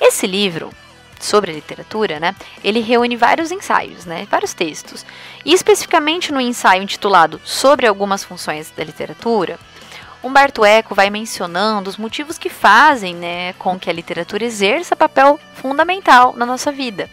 Esse 0.00 0.26
livro 0.26 0.72
sobre 1.20 1.52
a 1.52 1.54
literatura, 1.54 2.18
né, 2.18 2.34
ele 2.64 2.80
reúne 2.80 3.14
vários 3.14 3.52
ensaios, 3.52 4.04
né, 4.04 4.26
vários 4.28 4.54
textos. 4.54 5.06
E 5.44 5.52
especificamente 5.52 6.32
no 6.32 6.40
ensaio 6.40 6.82
intitulado 6.82 7.40
Sobre 7.44 7.86
algumas 7.86 8.24
funções 8.24 8.72
da 8.76 8.82
literatura, 8.82 9.56
Humberto 10.22 10.64
Eco 10.64 10.94
vai 10.94 11.08
mencionando 11.08 11.88
os 11.88 11.96
motivos 11.96 12.36
que 12.36 12.50
fazem 12.50 13.14
né, 13.14 13.54
com 13.54 13.78
que 13.78 13.88
a 13.88 13.92
literatura 13.92 14.44
exerça 14.44 14.94
papel 14.94 15.40
fundamental 15.54 16.34
na 16.36 16.44
nossa 16.44 16.70
vida. 16.70 17.08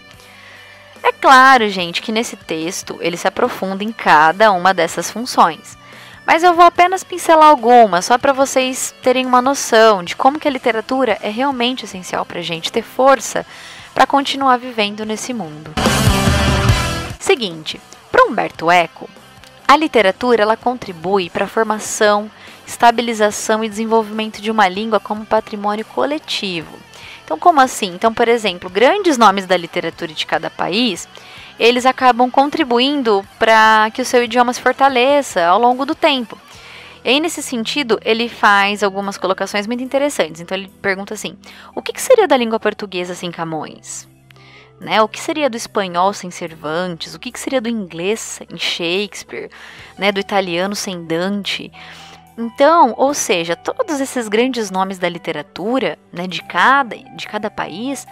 É 1.02 1.12
claro, 1.14 1.70
gente, 1.70 2.02
que 2.02 2.12
nesse 2.12 2.36
texto 2.36 2.98
ele 3.00 3.16
se 3.16 3.28
aprofunda 3.28 3.84
em 3.84 3.94
cada 3.94 4.52
uma 4.52 4.74
dessas 4.74 5.10
funções. 5.10 5.78
Mas 6.26 6.44
eu 6.44 6.54
vou 6.54 6.66
apenas 6.66 7.06
pincelar 7.06 7.48
algumas, 7.48 8.04
só 8.04 8.18
para 8.18 8.34
vocês 8.34 8.94
terem 9.02 9.26
uma 9.26 9.42
noção 9.42 10.04
de 10.04 10.14
como 10.14 10.38
que 10.38 10.48
a 10.48 10.52
literatura 10.52 11.18
é 11.22 11.30
realmente 11.30 11.86
essencial 11.86 12.26
para 12.26 12.40
a 12.40 12.44
gente 12.44 12.70
ter 12.70 12.82
força 12.82 13.46
para 13.94 14.06
continuar 14.06 14.58
vivendo 14.58 15.06
nesse 15.06 15.34
mundo. 15.34 15.72
Seguinte, 17.18 17.80
para 18.12 18.26
Humberto 18.26 18.70
Eco, 18.70 19.10
a 19.66 19.78
literatura 19.78 20.44
ela 20.44 20.58
contribui 20.58 21.30
para 21.30 21.46
a 21.46 21.48
formação 21.48 22.30
estabilização 22.68 23.64
e 23.64 23.70
desenvolvimento 23.70 24.42
de 24.42 24.52
uma 24.52 24.68
língua 24.68 25.00
como 25.00 25.26
patrimônio 25.26 25.86
coletivo. 25.86 26.78
Então, 27.24 27.40
como 27.40 27.62
assim? 27.62 27.88
Então, 27.88 28.14
por 28.14 28.28
exemplo, 28.28 28.70
grandes 28.70 29.18
nomes 29.18 29.46
da 29.46 29.56
literatura 29.56 30.14
de 30.14 30.26
cada 30.26 30.50
país, 30.50 31.08
eles 31.58 31.86
acabam 31.86 32.30
contribuindo 32.30 33.26
para 33.40 33.90
que 33.94 34.02
o 34.02 34.06
seu 34.06 34.24
idioma 34.24 34.54
se 34.54 34.62
fortaleça 34.62 35.46
ao 35.46 35.60
longo 35.60 35.86
do 35.86 35.96
tempo. 35.96 36.38
E 37.04 37.10
aí, 37.10 37.20
nesse 37.22 37.42
sentido, 37.42 38.00
ele 38.04 38.28
faz 38.28 38.84
algumas 38.84 39.18
colocações 39.18 39.66
muito 39.66 39.84
interessantes. 39.84 40.42
Então, 40.42 40.58
ele 40.58 40.70
pergunta 40.82 41.14
assim: 41.14 41.38
o 41.74 41.82
que, 41.82 41.94
que 41.94 42.02
seria 42.02 42.28
da 42.28 42.36
língua 42.36 42.60
portuguesa 42.60 43.16
sem 43.16 43.32
Camões? 43.32 44.08
Né? 44.80 45.02
O 45.02 45.08
que 45.08 45.20
seria 45.20 45.50
do 45.50 45.58
espanhol 45.58 46.14
sem 46.14 46.30
Cervantes? 46.30 47.16
O 47.16 47.20
que, 47.20 47.32
que 47.32 47.40
seria 47.40 47.60
do 47.60 47.70
inglês 47.70 48.20
sem 48.20 48.48
Shakespeare? 48.58 49.50
Né? 49.98 50.12
Do 50.12 50.20
italiano 50.20 50.76
sem 50.76 51.04
Dante? 51.06 51.72
Então, 52.38 52.94
ou 52.98 53.16
seja, 53.16 53.56
todos 53.56 54.00
esses 54.00 54.28
grandes 54.28 54.70
nomes 54.70 55.00
da 55.00 55.10
literatura, 55.10 55.98
né, 56.14 56.28
de 56.28 56.44
cada 56.44 56.96
de 56.96 57.28
cada 57.28 57.50
país, 57.50 58.06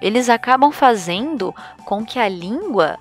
eles 0.00 0.28
acabam 0.28 0.70
fazendo 0.70 1.54
com 1.84 2.04
que 2.04 2.18
a 2.18 2.28
língua 2.28 2.96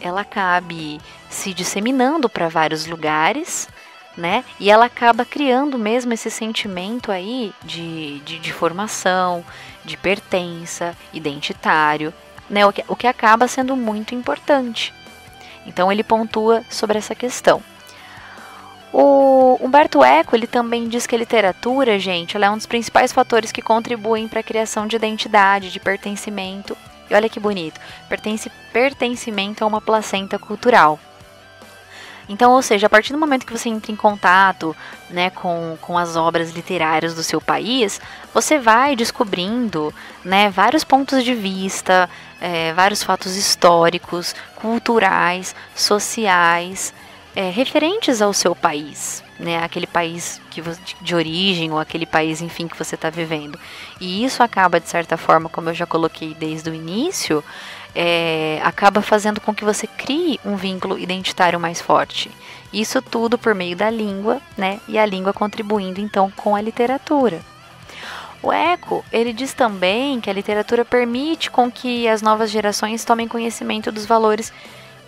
ela 0.00 0.22
acabe 0.22 1.00
se 1.30 1.54
disseminando 1.54 2.28
para 2.28 2.48
vários 2.48 2.86
lugares, 2.86 3.68
né? 4.16 4.44
E 4.58 4.70
ela 4.70 4.86
acaba 4.86 5.24
criando 5.24 5.78
mesmo 5.78 6.12
esse 6.12 6.30
sentimento 6.30 7.12
aí 7.12 7.52
de, 7.62 8.18
de, 8.20 8.38
de 8.38 8.52
formação, 8.52 9.44
de 9.84 9.96
pertença, 9.96 10.96
identitário, 11.12 12.12
né? 12.50 12.66
O 12.66 12.72
que, 12.72 12.84
o 12.88 12.96
que 12.96 13.06
acaba 13.06 13.46
sendo 13.46 13.76
muito 13.76 14.14
importante. 14.14 14.92
Então 15.64 15.90
ele 15.90 16.02
pontua 16.02 16.62
sobre 16.68 16.98
essa 16.98 17.14
questão. 17.14 17.62
O 18.96 19.58
Humberto 19.60 20.04
Eco 20.04 20.36
ele 20.36 20.46
também 20.46 20.86
diz 20.86 21.04
que 21.04 21.16
a 21.16 21.18
literatura, 21.18 21.98
gente, 21.98 22.36
ela 22.36 22.46
é 22.46 22.50
um 22.50 22.56
dos 22.56 22.64
principais 22.64 23.10
fatores 23.10 23.50
que 23.50 23.60
contribuem 23.60 24.28
para 24.28 24.38
a 24.38 24.42
criação 24.42 24.86
de 24.86 24.94
identidade, 24.94 25.72
de 25.72 25.80
pertencimento. 25.80 26.76
E 27.10 27.14
olha 27.14 27.28
que 27.28 27.40
bonito, 27.40 27.80
pertence, 28.08 28.48
pertencimento 28.72 29.64
a 29.64 29.66
uma 29.66 29.80
placenta 29.80 30.38
cultural. 30.38 31.00
Então, 32.28 32.52
ou 32.52 32.62
seja, 32.62 32.86
a 32.86 32.90
partir 32.90 33.12
do 33.12 33.18
momento 33.18 33.44
que 33.44 33.52
você 33.52 33.68
entra 33.68 33.90
em 33.90 33.96
contato 33.96 34.76
né, 35.10 35.28
com, 35.28 35.76
com 35.80 35.98
as 35.98 36.14
obras 36.14 36.52
literárias 36.52 37.16
do 37.16 37.24
seu 37.24 37.40
país, 37.40 38.00
você 38.32 38.60
vai 38.60 38.94
descobrindo 38.94 39.92
né, 40.24 40.50
vários 40.50 40.84
pontos 40.84 41.24
de 41.24 41.34
vista, 41.34 42.08
é, 42.40 42.72
vários 42.72 43.02
fatos 43.02 43.34
históricos, 43.34 44.36
culturais, 44.54 45.52
sociais, 45.74 46.94
é, 47.34 47.50
referentes 47.50 48.22
ao 48.22 48.32
seu 48.32 48.54
país, 48.54 49.22
né, 49.38 49.62
aquele 49.62 49.86
país 49.86 50.40
que 50.50 50.62
de 51.00 51.14
origem 51.14 51.72
ou 51.72 51.78
aquele 51.78 52.06
país, 52.06 52.40
enfim, 52.40 52.68
que 52.68 52.78
você 52.78 52.94
está 52.94 53.10
vivendo. 53.10 53.58
E 54.00 54.24
isso 54.24 54.42
acaba, 54.42 54.78
de 54.78 54.88
certa 54.88 55.16
forma, 55.16 55.48
como 55.48 55.70
eu 55.70 55.74
já 55.74 55.86
coloquei 55.86 56.34
desde 56.34 56.70
o 56.70 56.74
início, 56.74 57.42
é, 57.94 58.60
acaba 58.62 59.02
fazendo 59.02 59.40
com 59.40 59.54
que 59.54 59.64
você 59.64 59.86
crie 59.86 60.38
um 60.44 60.56
vínculo 60.56 60.98
identitário 60.98 61.58
mais 61.58 61.80
forte. 61.80 62.30
Isso 62.72 63.00
tudo 63.00 63.38
por 63.38 63.54
meio 63.54 63.76
da 63.76 63.88
língua, 63.88 64.40
né? 64.56 64.80
E 64.88 64.98
a 64.98 65.06
língua 65.06 65.32
contribuindo 65.32 66.00
então 66.00 66.30
com 66.36 66.56
a 66.56 66.60
literatura. 66.60 67.40
O 68.42 68.52
Eco, 68.52 69.04
ele 69.12 69.32
diz 69.32 69.54
também 69.54 70.20
que 70.20 70.28
a 70.28 70.32
literatura 70.32 70.84
permite 70.84 71.50
com 71.50 71.70
que 71.70 72.06
as 72.06 72.20
novas 72.20 72.50
gerações 72.50 73.04
tomem 73.04 73.26
conhecimento 73.26 73.90
dos 73.90 74.04
valores 74.04 74.52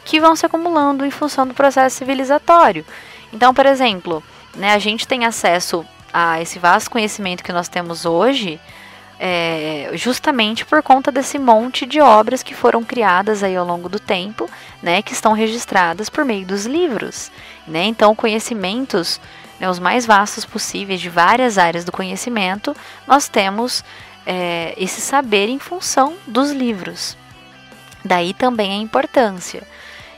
que 0.06 0.20
vão 0.20 0.36
se 0.36 0.46
acumulando 0.46 1.04
em 1.04 1.10
função 1.10 1.46
do 1.46 1.52
processo 1.52 1.96
civilizatório. 1.96 2.86
Então, 3.32 3.52
por 3.52 3.66
exemplo, 3.66 4.22
né, 4.54 4.72
a 4.72 4.78
gente 4.78 5.06
tem 5.06 5.26
acesso 5.26 5.84
a 6.12 6.40
esse 6.40 6.60
vasto 6.60 6.90
conhecimento 6.90 7.42
que 7.42 7.52
nós 7.52 7.68
temos 7.68 8.06
hoje, 8.06 8.60
é, 9.18 9.90
justamente 9.94 10.64
por 10.64 10.80
conta 10.80 11.10
desse 11.10 11.38
monte 11.38 11.84
de 11.84 12.00
obras 12.00 12.42
que 12.42 12.54
foram 12.54 12.84
criadas 12.84 13.42
aí 13.42 13.56
ao 13.56 13.66
longo 13.66 13.88
do 13.88 13.98
tempo, 13.98 14.48
né, 14.80 15.02
que 15.02 15.12
estão 15.12 15.32
registradas 15.32 16.08
por 16.08 16.24
meio 16.24 16.46
dos 16.46 16.66
livros, 16.66 17.32
né? 17.66 17.84
Então, 17.84 18.14
conhecimentos, 18.14 19.20
né, 19.58 19.68
os 19.68 19.80
mais 19.80 20.06
vastos 20.06 20.44
possíveis 20.44 21.00
de 21.00 21.10
várias 21.10 21.58
áreas 21.58 21.84
do 21.84 21.90
conhecimento, 21.90 22.76
nós 23.08 23.26
temos 23.26 23.82
é, 24.24 24.72
esse 24.76 25.00
saber 25.00 25.48
em 25.48 25.58
função 25.58 26.14
dos 26.28 26.52
livros. 26.52 27.16
Daí 28.04 28.32
também 28.32 28.70
a 28.70 28.76
importância. 28.76 29.66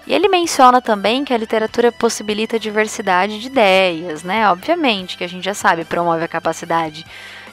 E 0.09 0.15
ele 0.15 0.27
menciona 0.27 0.81
também 0.81 1.23
que 1.23 1.35
a 1.35 1.37
literatura 1.37 1.93
possibilita 1.93 2.57
a 2.57 2.59
diversidade 2.59 3.39
de 3.39 3.49
ideias, 3.49 4.23
né? 4.23 4.51
Obviamente, 4.51 5.19
que 5.19 5.23
a 5.23 5.29
gente 5.29 5.45
já 5.45 5.53
sabe, 5.53 5.85
promove 5.85 6.25
a 6.25 6.29
capacidade 6.29 7.05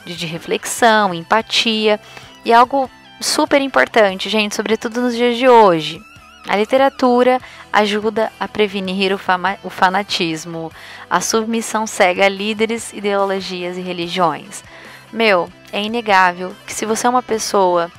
de, 0.06 0.16
de 0.16 0.24
reflexão, 0.24 1.12
empatia 1.12 2.00
e 2.46 2.54
algo 2.54 2.90
super 3.20 3.60
importante, 3.60 4.30
gente, 4.30 4.54
sobretudo 4.54 5.02
nos 5.02 5.14
dias 5.14 5.36
de 5.36 5.46
hoje. 5.46 6.00
A 6.48 6.56
literatura 6.56 7.42
ajuda 7.70 8.32
a 8.40 8.48
prevenir 8.48 9.12
o, 9.12 9.18
fama, 9.18 9.58
o 9.62 9.68
fanatismo, 9.68 10.72
a 11.10 11.20
submissão 11.20 11.86
cega 11.86 12.24
a 12.24 12.28
líderes, 12.28 12.90
ideologias 12.94 13.76
e 13.76 13.82
religiões. 13.82 14.64
Meu, 15.12 15.50
é 15.70 15.82
inegável 15.82 16.56
que 16.66 16.72
se 16.72 16.86
você 16.86 17.06
é 17.06 17.10
uma 17.10 17.22
pessoa 17.22 17.92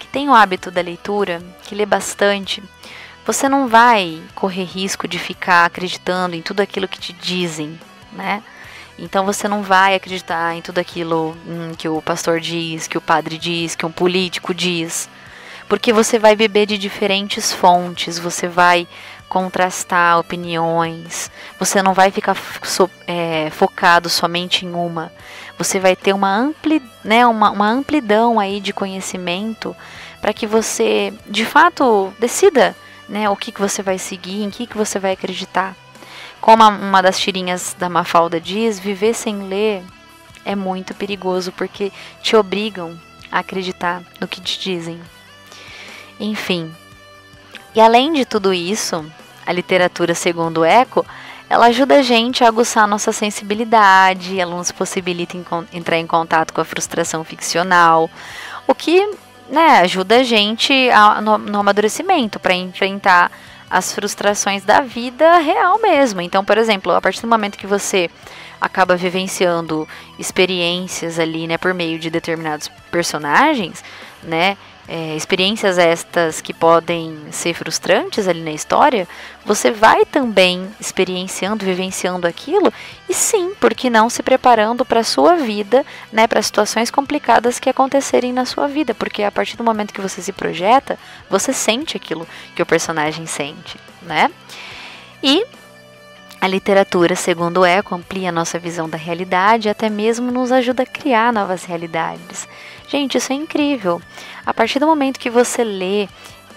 que 0.00 0.08
tem 0.08 0.28
o 0.28 0.34
hábito 0.34 0.68
da 0.68 0.80
leitura, 0.80 1.40
que 1.62 1.76
lê 1.76 1.86
bastante, 1.86 2.60
você 3.24 3.48
não 3.48 3.68
vai 3.68 4.22
correr 4.34 4.64
risco 4.64 5.08
de 5.08 5.18
ficar 5.18 5.64
acreditando 5.64 6.36
em 6.36 6.42
tudo 6.42 6.60
aquilo 6.60 6.88
que 6.88 6.98
te 6.98 7.12
dizem, 7.12 7.78
né? 8.12 8.42
Então 8.98 9.24
você 9.24 9.48
não 9.48 9.62
vai 9.62 9.94
acreditar 9.94 10.54
em 10.54 10.62
tudo 10.62 10.78
aquilo 10.78 11.36
hum, 11.46 11.72
que 11.76 11.88
o 11.88 12.00
pastor 12.00 12.38
diz, 12.38 12.86
que 12.86 12.98
o 12.98 13.00
padre 13.00 13.36
diz, 13.38 13.74
que 13.74 13.84
um 13.84 13.90
político 13.90 14.54
diz. 14.54 15.08
Porque 15.68 15.92
você 15.92 16.18
vai 16.18 16.36
beber 16.36 16.66
de 16.66 16.78
diferentes 16.78 17.52
fontes, 17.52 18.18
você 18.18 18.46
vai 18.46 18.86
contrastar 19.28 20.20
opiniões, 20.20 21.30
você 21.58 21.82
não 21.82 21.94
vai 21.94 22.10
ficar 22.10 22.36
so, 22.62 22.88
é, 23.06 23.50
focado 23.50 24.08
somente 24.08 24.64
em 24.64 24.72
uma. 24.72 25.10
Você 25.58 25.80
vai 25.80 25.96
ter 25.96 26.12
uma, 26.12 26.32
ampli, 26.32 26.82
né, 27.02 27.26
uma, 27.26 27.50
uma 27.50 27.68
amplidão 27.68 28.38
aí 28.38 28.60
de 28.60 28.72
conhecimento 28.72 29.74
para 30.20 30.32
que 30.32 30.46
você 30.46 31.12
de 31.26 31.44
fato 31.44 32.12
decida 32.18 32.76
né, 33.08 33.28
o 33.28 33.36
que, 33.36 33.52
que 33.52 33.60
você 33.60 33.82
vai 33.82 33.98
seguir, 33.98 34.42
em 34.42 34.50
que, 34.50 34.66
que 34.66 34.76
você 34.76 34.98
vai 34.98 35.12
acreditar. 35.12 35.76
Como 36.40 36.62
uma 36.68 37.02
das 37.02 37.18
tirinhas 37.18 37.74
da 37.78 37.88
Mafalda 37.88 38.40
diz, 38.40 38.78
viver 38.78 39.14
sem 39.14 39.48
ler 39.48 39.82
é 40.44 40.54
muito 40.54 40.94
perigoso 40.94 41.50
porque 41.52 41.90
te 42.22 42.36
obrigam 42.36 42.98
a 43.32 43.38
acreditar 43.38 44.02
no 44.20 44.28
que 44.28 44.40
te 44.40 44.58
dizem. 44.58 45.00
Enfim. 46.20 46.70
E 47.74 47.80
além 47.80 48.12
de 48.12 48.24
tudo 48.24 48.52
isso, 48.52 49.04
a 49.46 49.52
literatura, 49.52 50.14
segundo 50.14 50.64
Eco, 50.64 51.04
ela 51.48 51.66
ajuda 51.66 51.98
a 51.98 52.02
gente 52.02 52.44
a 52.44 52.48
aguçar 52.48 52.84
a 52.84 52.86
nossa 52.86 53.12
sensibilidade, 53.12 54.38
ela 54.38 54.56
nos 54.56 54.70
possibilita 54.72 55.36
entrar 55.72 55.98
em 55.98 56.06
contato 56.06 56.52
com 56.52 56.60
a 56.60 56.64
frustração 56.64 57.24
ficcional, 57.24 58.08
o 58.66 58.74
que 58.74 59.10
né, 59.48 59.78
ajuda 59.80 60.16
a 60.16 60.22
gente 60.22 60.72
a, 60.90 61.20
no, 61.20 61.38
no 61.38 61.60
amadurecimento 61.60 62.38
para 62.38 62.54
enfrentar 62.54 63.30
as 63.68 63.92
frustrações 63.92 64.64
da 64.64 64.80
vida 64.80 65.38
real 65.38 65.80
mesmo. 65.80 66.20
Então, 66.20 66.44
por 66.44 66.58
exemplo, 66.58 66.92
a 66.92 67.00
partir 67.00 67.20
do 67.20 67.28
momento 67.28 67.58
que 67.58 67.66
você 67.66 68.10
acaba 68.60 68.96
vivenciando 68.96 69.86
experiências 70.18 71.18
ali, 71.18 71.46
né, 71.46 71.58
por 71.58 71.74
meio 71.74 71.98
de 71.98 72.08
determinados 72.08 72.70
personagens, 72.90 73.82
né, 74.22 74.56
é, 74.86 75.16
experiências 75.16 75.78
estas 75.78 76.40
que 76.40 76.52
podem 76.52 77.16
ser 77.30 77.54
frustrantes 77.54 78.28
ali 78.28 78.40
na 78.40 78.50
história, 78.50 79.08
você 79.44 79.70
vai 79.70 80.04
também 80.04 80.68
experienciando, 80.78 81.64
vivenciando 81.64 82.26
aquilo 82.26 82.72
e 83.08 83.14
sim, 83.14 83.54
porque 83.58 83.88
não 83.88 84.10
se 84.10 84.22
preparando 84.22 84.84
para 84.84 85.00
a 85.00 85.04
sua 85.04 85.36
vida, 85.36 85.84
né, 86.12 86.26
para 86.26 86.42
situações 86.42 86.90
complicadas 86.90 87.58
que 87.58 87.70
acontecerem 87.70 88.32
na 88.32 88.44
sua 88.44 88.66
vida, 88.66 88.94
porque 88.94 89.22
a 89.22 89.32
partir 89.32 89.56
do 89.56 89.64
momento 89.64 89.94
que 89.94 90.00
você 90.00 90.20
se 90.20 90.32
projeta, 90.32 90.98
você 91.30 91.52
sente 91.52 91.96
aquilo 91.96 92.26
que 92.54 92.62
o 92.62 92.66
personagem 92.66 93.26
sente, 93.26 93.78
né? 94.02 94.30
E 95.22 95.44
a 96.44 96.46
literatura, 96.46 97.16
segundo 97.16 97.64
Eco, 97.64 97.94
amplia 97.94 98.28
a 98.28 98.32
nossa 98.32 98.58
visão 98.58 98.86
da 98.86 98.98
realidade 98.98 99.66
e 99.66 99.70
até 99.70 99.88
mesmo 99.88 100.30
nos 100.30 100.52
ajuda 100.52 100.82
a 100.82 100.86
criar 100.86 101.32
novas 101.32 101.64
realidades. 101.64 102.46
Gente, 102.94 103.18
isso 103.18 103.32
é 103.32 103.34
incrível. 103.34 104.00
A 104.46 104.54
partir 104.54 104.78
do 104.78 104.86
momento 104.86 105.18
que 105.18 105.28
você 105.28 105.64
lê 105.64 106.08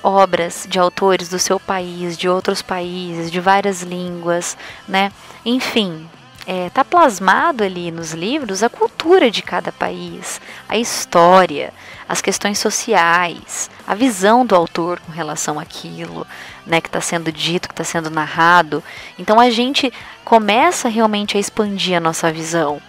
obras 0.03 0.67
de 0.69 0.77
autores 0.77 1.29
do 1.29 1.39
seu 1.39 1.59
país, 1.59 2.15
de 2.15 2.29
outros 2.29 2.61
países, 2.61 3.31
de 3.31 3.39
várias 3.39 3.81
línguas, 3.81 4.55
né? 4.87 5.11
Enfim, 5.43 6.07
é, 6.45 6.69
tá 6.69 6.85
plasmado 6.85 7.63
ali 7.63 7.89
nos 7.89 8.11
livros 8.11 8.61
a 8.61 8.69
cultura 8.69 9.31
de 9.31 9.41
cada 9.41 9.71
país, 9.71 10.39
a 10.69 10.77
história, 10.77 11.73
as 12.07 12.21
questões 12.21 12.59
sociais, 12.59 13.67
a 13.87 13.95
visão 13.95 14.45
do 14.45 14.53
autor 14.53 14.99
com 14.99 15.11
relação 15.11 15.59
àquilo, 15.59 16.27
né, 16.67 16.79
que 16.79 16.87
está 16.87 17.01
sendo 17.01 17.31
dito, 17.31 17.67
que 17.67 17.73
está 17.73 17.83
sendo 17.83 18.11
narrado. 18.11 18.83
Então 19.17 19.39
a 19.39 19.49
gente 19.49 19.91
começa 20.23 20.87
realmente 20.87 21.35
a 21.35 21.39
expandir 21.39 21.97
a 21.97 21.99
nossa 21.99 22.31
visão. 22.31 22.79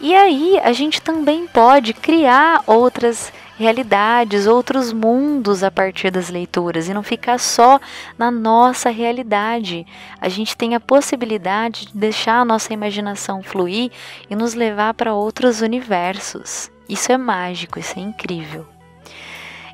E 0.00 0.14
aí 0.14 0.58
a 0.62 0.72
gente 0.72 1.00
também 1.00 1.46
pode 1.46 1.94
criar 1.94 2.62
outras 2.66 3.32
realidades, 3.58 4.46
outros 4.46 4.92
mundos 4.92 5.62
a 5.62 5.70
partir 5.70 6.10
das 6.10 6.28
leituras 6.28 6.88
e 6.88 6.94
não 6.94 7.02
ficar 7.02 7.38
só 7.38 7.80
na 8.18 8.30
nossa 8.30 8.90
realidade. 8.90 9.86
A 10.20 10.28
gente 10.28 10.56
tem 10.56 10.74
a 10.74 10.80
possibilidade 10.80 11.86
de 11.86 11.96
deixar 11.96 12.40
a 12.40 12.44
nossa 12.44 12.74
imaginação 12.74 13.42
fluir 13.42 13.90
e 14.28 14.36
nos 14.36 14.54
levar 14.54 14.92
para 14.92 15.14
outros 15.14 15.62
universos. 15.62 16.70
Isso 16.88 17.10
é 17.10 17.16
mágico, 17.16 17.78
isso 17.78 17.98
é 17.98 18.02
incrível. 18.02 18.66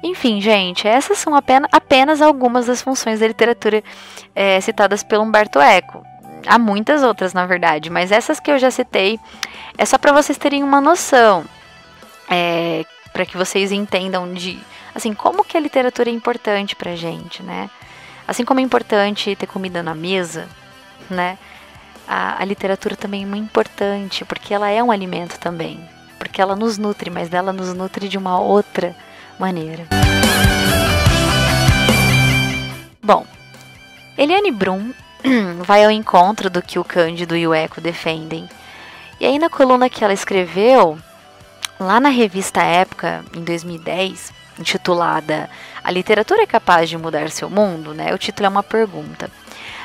Enfim, 0.05 0.41
gente, 0.41 0.87
essas 0.89 1.19
são 1.19 1.35
apenas, 1.35 2.21
algumas 2.21 2.67
das 2.67 2.83
funções 2.83 3.21
da 3.21 3.27
literatura 3.27 3.85
é, 4.35 4.61
citadas 4.61 5.03
pelo 5.03 5.23
Humberto 5.23 5.61
Eco. 5.61 6.12
Há 6.47 6.59
muitas 6.59 7.03
outras, 7.03 7.33
na 7.33 7.47
verdade, 7.47 7.91
mas 7.91 8.13
essas 8.13 8.41
que 8.41 8.51
eu 8.51 8.59
já 8.59 8.71
citei 8.71 9.19
é 9.77 9.85
só 9.85 9.99
para 9.99 10.13
vocês 10.13 10.39
terem 10.39 10.63
uma 10.63 10.81
noção, 10.81 11.45
é, 12.29 12.85
para 13.13 13.27
que 13.27 13.37
vocês 13.37 13.73
entendam 13.73 14.33
de, 14.33 14.59
assim, 14.95 15.15
como 15.15 15.45
que 15.45 15.57
a 15.57 15.61
literatura 15.61 16.11
é 16.11 16.13
importante 16.13 16.75
pra 16.75 16.97
gente, 16.97 17.43
né? 17.43 17.69
Assim 18.27 18.45
como 18.45 18.61
é 18.61 18.63
importante 18.63 19.35
ter 19.37 19.47
comida 19.47 19.83
na 19.83 19.95
mesa, 19.95 20.49
né? 21.11 21.39
A, 22.07 22.41
a 22.43 22.45
literatura 22.45 22.97
também 22.97 23.23
é 23.23 23.27
muito 23.27 23.45
importante, 23.45 24.25
porque 24.25 24.55
ela 24.55 24.71
é 24.71 24.83
um 24.83 24.91
alimento 24.91 25.39
também. 25.39 25.81
Porque 26.19 26.41
ela 26.41 26.55
nos 26.55 26.79
nutre, 26.79 27.11
mas 27.11 27.33
ela 27.33 27.53
nos 27.53 27.75
nutre 27.75 28.09
de 28.09 28.17
uma 28.17 28.39
outra 28.39 28.95
maneira. 29.39 29.87
Bom, 33.03 33.27
Eliane 34.17 34.53
Brum 34.53 34.93
vai 35.65 35.85
ao 35.85 35.91
encontro 35.91 36.51
do 36.51 36.63
que 36.63 36.79
o 36.79 36.85
Cândido 36.85 37.37
e 37.37 37.47
o 37.47 37.55
Eco 37.55 37.81
defendem. 37.81 38.49
E 39.21 39.27
aí 39.27 39.39
na 39.39 39.49
coluna 39.49 39.89
que 39.89 40.03
ela 40.03 40.13
escreveu, 40.13 40.99
lá 41.79 42.01
na 42.01 42.09
revista 42.09 42.63
Época, 42.63 43.25
em 43.35 43.43
2010, 43.43 44.33
intitulada 44.59 45.49
A 45.83 45.91
Literatura 45.91 46.43
é 46.43 46.47
Capaz 46.47 46.89
de 46.89 46.99
Mudar 46.99 47.31
Seu 47.31 47.49
Mundo, 47.49 47.95
né? 47.95 48.13
O 48.13 48.19
título 48.19 48.47
é 48.47 48.49
uma 48.49 48.63
pergunta. 48.63 49.31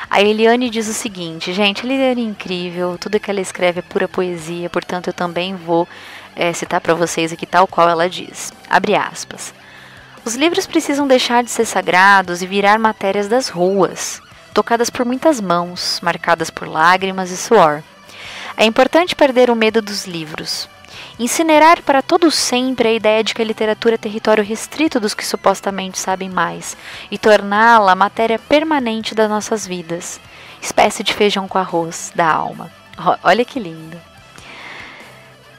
A 0.10 0.22
Eliane 0.22 0.70
diz 0.70 0.88
o 0.88 0.94
seguinte, 0.94 1.54
gente, 1.54 1.86
a 1.86 1.90
Eliane 1.90 2.22
é 2.22 2.26
incrível, 2.26 2.98
tudo 2.98 3.20
que 3.20 3.30
ela 3.30 3.42
escreve 3.42 3.80
é 3.80 3.82
pura 3.82 4.08
poesia, 4.08 4.70
portanto 4.70 5.08
eu 5.08 5.14
também 5.14 5.54
vou 5.54 5.88
é, 6.36 6.54
citar 6.54 6.80
para 6.80 6.94
vocês 6.94 7.34
aqui 7.34 7.46
tal 7.46 7.68
qual 7.68 7.90
ela 7.90 8.10
diz. 8.10 8.54
Abre 8.70 8.96
aspas. 8.96 9.54
Os 10.24 10.36
livros 10.36 10.66
precisam 10.66 11.08
deixar 11.08 11.44
de 11.44 11.52
ser 11.52 11.66
sagrados 11.66 12.42
e 12.42 12.48
virar 12.48 12.80
matérias 12.80 13.28
das 13.28 13.50
ruas, 13.50 14.22
tocadas 14.58 14.90
por 14.90 15.06
muitas 15.06 15.40
mãos, 15.40 16.00
marcadas 16.02 16.50
por 16.50 16.68
lágrimas 16.68 17.30
e 17.30 17.38
suor. 17.38 17.84
É 18.58 18.66
importante 18.66 19.16
perder 19.16 19.52
o 19.52 19.56
medo 19.56 19.84
dos 19.84 20.08
livros, 20.08 20.68
Incinerar 21.20 21.82
para 21.82 22.02
todo 22.02 22.30
sempre 22.30 22.90
a 22.90 22.94
ideia 22.94 23.24
de 23.24 23.34
que 23.34 23.42
a 23.42 23.46
literatura 23.46 23.96
é 23.96 23.98
território 23.98 24.44
restrito 24.44 25.00
dos 25.00 25.14
que 25.14 25.26
supostamente 25.26 25.98
sabem 25.98 26.30
mais 26.30 26.78
e 27.10 27.18
torná-la 27.18 27.96
matéria 27.96 28.38
permanente 28.38 29.16
das 29.16 29.30
nossas 29.30 29.66
vidas, 29.66 30.20
espécie 30.62 31.04
de 31.04 31.14
feijão 31.14 31.48
com 31.48 31.58
arroz 31.58 32.12
da 32.16 32.28
alma. 32.32 32.72
Olha 33.24 33.44
que 33.44 33.60
lindo. 33.60 34.00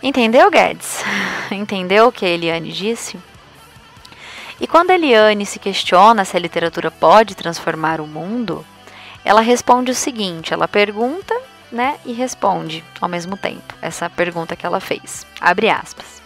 Entendeu, 0.02 0.50
Guedes? 0.50 1.04
Entendeu 1.50 2.08
o 2.08 2.12
que 2.12 2.24
a 2.24 2.28
Eliane 2.28 2.72
disse? 2.72 3.18
E 4.60 4.66
quando 4.66 4.90
Eliane 4.90 5.46
se 5.46 5.58
questiona 5.58 6.24
se 6.24 6.36
a 6.36 6.40
literatura 6.40 6.90
pode 6.90 7.34
transformar 7.34 8.00
o 8.00 8.06
mundo, 8.06 8.64
ela 9.28 9.42
responde 9.42 9.90
o 9.90 9.94
seguinte: 9.94 10.54
ela 10.54 10.66
pergunta 10.66 11.38
né, 11.70 11.98
e 12.06 12.14
responde 12.14 12.82
ao 12.98 13.10
mesmo 13.10 13.36
tempo 13.36 13.74
essa 13.82 14.08
pergunta 14.08 14.56
que 14.56 14.64
ela 14.64 14.80
fez. 14.80 15.26
Abre 15.38 15.68
aspas. 15.68 16.22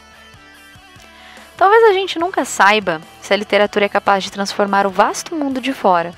Talvez 1.56 1.82
a 1.82 1.92
gente 1.92 2.16
nunca 2.16 2.44
saiba 2.44 3.00
se 3.20 3.34
a 3.34 3.36
literatura 3.36 3.86
é 3.86 3.88
capaz 3.88 4.22
de 4.22 4.30
transformar 4.30 4.86
o 4.86 4.90
vasto 4.90 5.34
mundo 5.34 5.60
de 5.60 5.72
fora. 5.72 6.14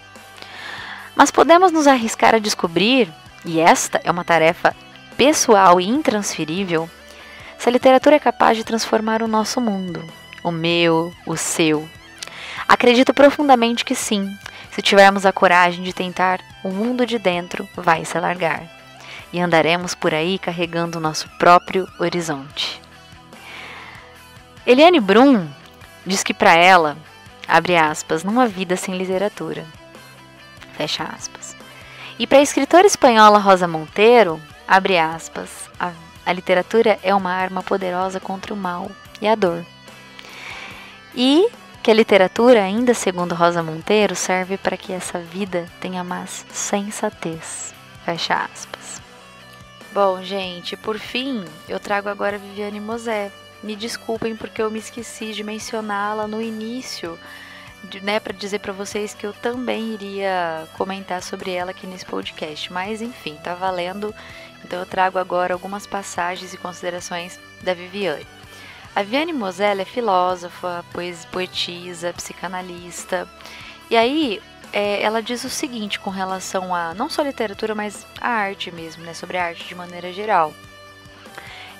Mas 1.17 1.31
podemos 1.31 1.73
nos 1.73 1.87
arriscar 1.87 2.35
a 2.35 2.39
descobrir, 2.39 3.11
e 3.47 3.61
esta 3.61 3.99
é 4.05 4.11
uma 4.11 4.25
tarefa 4.25 4.77
pessoal 5.17 5.81
e 5.81 5.89
intransferível, 5.89 6.89
se 7.59 7.67
a 7.67 7.73
literatura 7.73 8.17
é 8.17 8.19
capaz 8.19 8.59
de 8.59 8.65
transformar 8.65 9.23
o 9.23 9.29
nosso 9.29 9.59
mundo, 9.59 10.05
o 10.43 10.51
meu, 10.51 11.15
o 11.27 11.35
seu. 11.35 11.89
Acredito 12.69 13.15
profundamente 13.15 13.87
que 13.87 13.95
sim, 13.95 14.29
se 14.75 14.83
tivermos 14.83 15.25
a 15.25 15.33
coragem 15.33 15.85
de 15.85 15.93
tentar, 15.93 16.41
o 16.65 16.69
mundo 16.69 17.07
de 17.07 17.17
dentro 17.17 17.69
vai 17.77 18.05
se 18.05 18.19
alargar 18.19 18.65
e 19.33 19.39
andaremos 19.39 19.95
por 19.95 20.13
aí 20.13 20.37
carregando 20.37 20.99
o 20.99 21.01
nosso 21.01 21.29
próprio 21.39 21.89
horizonte. 21.97 22.83
Eliane 24.67 24.99
Brum 24.99 25.47
diz 26.05 26.25
que 26.25 26.35
para 26.35 26.55
ela, 26.55 26.97
abre 27.47 27.77
aspas, 27.77 28.25
há 28.27 28.47
vida 28.47 28.75
sem 28.75 28.97
literatura. 28.97 29.65
Fecha 30.77 31.05
aspas. 31.05 31.55
E 32.19 32.27
para 32.27 32.39
a 32.39 32.43
escritora 32.43 32.85
espanhola 32.85 33.39
Rosa 33.39 33.69
Monteiro, 33.69 34.41
abre 34.67 34.99
aspas, 34.99 35.71
a, 35.79 35.93
a 36.27 36.33
literatura 36.33 36.99
é 37.01 37.15
uma 37.15 37.33
arma 37.33 37.63
poderosa 37.63 38.19
contra 38.19 38.53
o 38.53 38.57
mal 38.57 38.91
e 39.21 39.29
a 39.29 39.37
dor. 39.37 39.65
E 41.15 41.49
que 41.85 41.91
a 41.91 41.95
literatura, 41.95 42.63
ainda 42.63 42.95
segundo 42.95 43.35
Rosa 43.35 43.63
Monteiro, 43.63 44.17
serve 44.17 44.57
para 44.57 44.75
que 44.75 44.91
essa 44.91 45.19
vida 45.19 45.67
tenha 45.79 46.03
mais 46.03 46.47
sensatez. 46.51 47.75
Fecha 48.07 48.37
aspas. 48.37 49.03
Bom, 49.93 50.23
gente, 50.23 50.79
por 50.79 50.99
fim, 50.99 51.45
eu 51.69 51.79
trago 51.79 52.09
agora 52.09 52.39
Viviane 52.39 52.81
Mosé. 52.81 53.31
Me 53.63 53.77
desculpem 53.77 54.35
porque 54.35 54.63
eu 54.63 54.71
me 54.71 54.79
esqueci 54.79 55.35
de 55.35 55.45
mencioná-la 55.45 56.27
no 56.27 56.41
início, 56.41 57.19
né, 58.03 58.19
para 58.19 58.33
dizer 58.33 58.61
para 58.61 58.73
vocês 58.73 59.13
que 59.13 59.27
eu 59.27 59.35
também 59.35 59.93
iria 59.93 60.67
comentar 60.79 61.23
sobre 61.23 61.51
ela 61.51 61.73
aqui 61.73 61.87
nesse 61.87 62.07
podcast. 62.07 62.73
Mas 62.73 63.03
enfim, 63.03 63.37
tá 63.45 63.55
valendo. 63.55 64.15
Então 64.65 64.79
eu 64.79 64.87
trago 64.87 65.19
agora 65.19 65.53
algumas 65.53 65.87
passagens 65.87 66.55
e 66.55 66.57
considerações 66.57 67.39
da 67.63 67.75
Viviane. 67.75 68.27
A 68.95 69.03
Viviane 69.03 69.33
Mosé 69.33 69.73
é 69.73 69.85
filósofa, 69.85 70.85
poetisa, 71.33 72.13
psicanalista. 72.13 73.29
E 73.91 73.97
aí, 73.97 74.41
é, 74.73 75.03
ela 75.03 75.21
diz 75.21 75.43
o 75.43 75.51
seguinte 75.51 75.99
com 75.99 76.11
relação 76.11 76.73
a 76.73 76.95
não 76.95 77.11
só 77.11 77.23
a 77.23 77.25
literatura, 77.25 77.75
mas 77.75 78.07
a 78.21 78.29
arte 78.29 78.71
mesmo, 78.71 79.03
né, 79.03 79.13
sobre 79.13 79.37
a 79.37 79.47
arte 79.47 79.65
de 79.67 79.75
maneira 79.75 80.13
geral. 80.13 80.55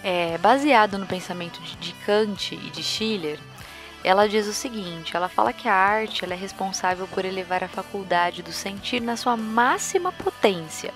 É, 0.03 0.37
baseado 0.39 0.99
no 0.99 1.07
pensamento 1.07 1.61
de, 1.63 1.77
de 1.77 1.93
Kant 2.05 2.53
e 2.53 2.71
de 2.71 2.83
Schiller, 2.83 3.39
ela 4.03 4.29
diz 4.29 4.49
o 4.49 4.53
seguinte: 4.53 5.17
ela 5.17 5.29
fala 5.29 5.53
que 5.53 5.69
a 5.69 5.75
arte 5.75 6.25
é 6.25 6.35
responsável 6.35 7.07
por 7.07 7.25
elevar 7.25 7.63
a 7.63 7.69
faculdade 7.69 8.43
do 8.43 8.53
sentir 8.53 9.01
na 9.01 9.17
sua 9.17 9.37
máxima 9.37 10.11
potência. 10.11 10.93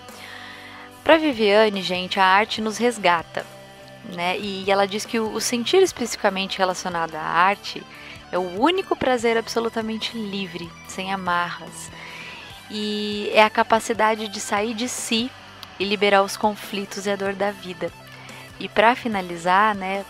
Para 1.05 1.17
Viviane, 1.17 1.81
gente, 1.81 2.19
a 2.19 2.25
arte 2.25 2.61
nos 2.61 2.77
resgata, 2.77 3.47
né? 4.05 4.39
E 4.39 4.71
ela 4.71 4.87
diz 4.87 5.05
que 5.05 5.19
o, 5.19 5.41
sentir 5.41 5.83
especificamente 5.83 6.59
relacionado 6.59 7.15
à 7.15 7.21
arte 7.23 7.83
é 8.31 8.39
o 8.39 8.61
único 8.61 8.97
prazer 8.97 9.37
absolutamente 9.37 10.17
livre, 10.17 10.71
sem 10.87 11.13
amarras. 11.13 11.91
E 12.71 13.31
é 13.33 13.43
a 13.43 13.51
capacidade 13.51 14.29
de 14.29 14.41
sair 14.41 14.75
de 14.75 14.89
si 14.89 15.31
e 15.79 15.85
liberar 15.85 16.23
os 16.23 16.37
conflitos 16.37 17.07
e 17.07 17.11
a 17.11 17.17
dor 17.17 17.35
da 17.35 17.51
vida. 17.51 17.91
E 18.61 18.69
para 18.69 18.95
finalizar, 18.95 19.75
né, 19.75 20.05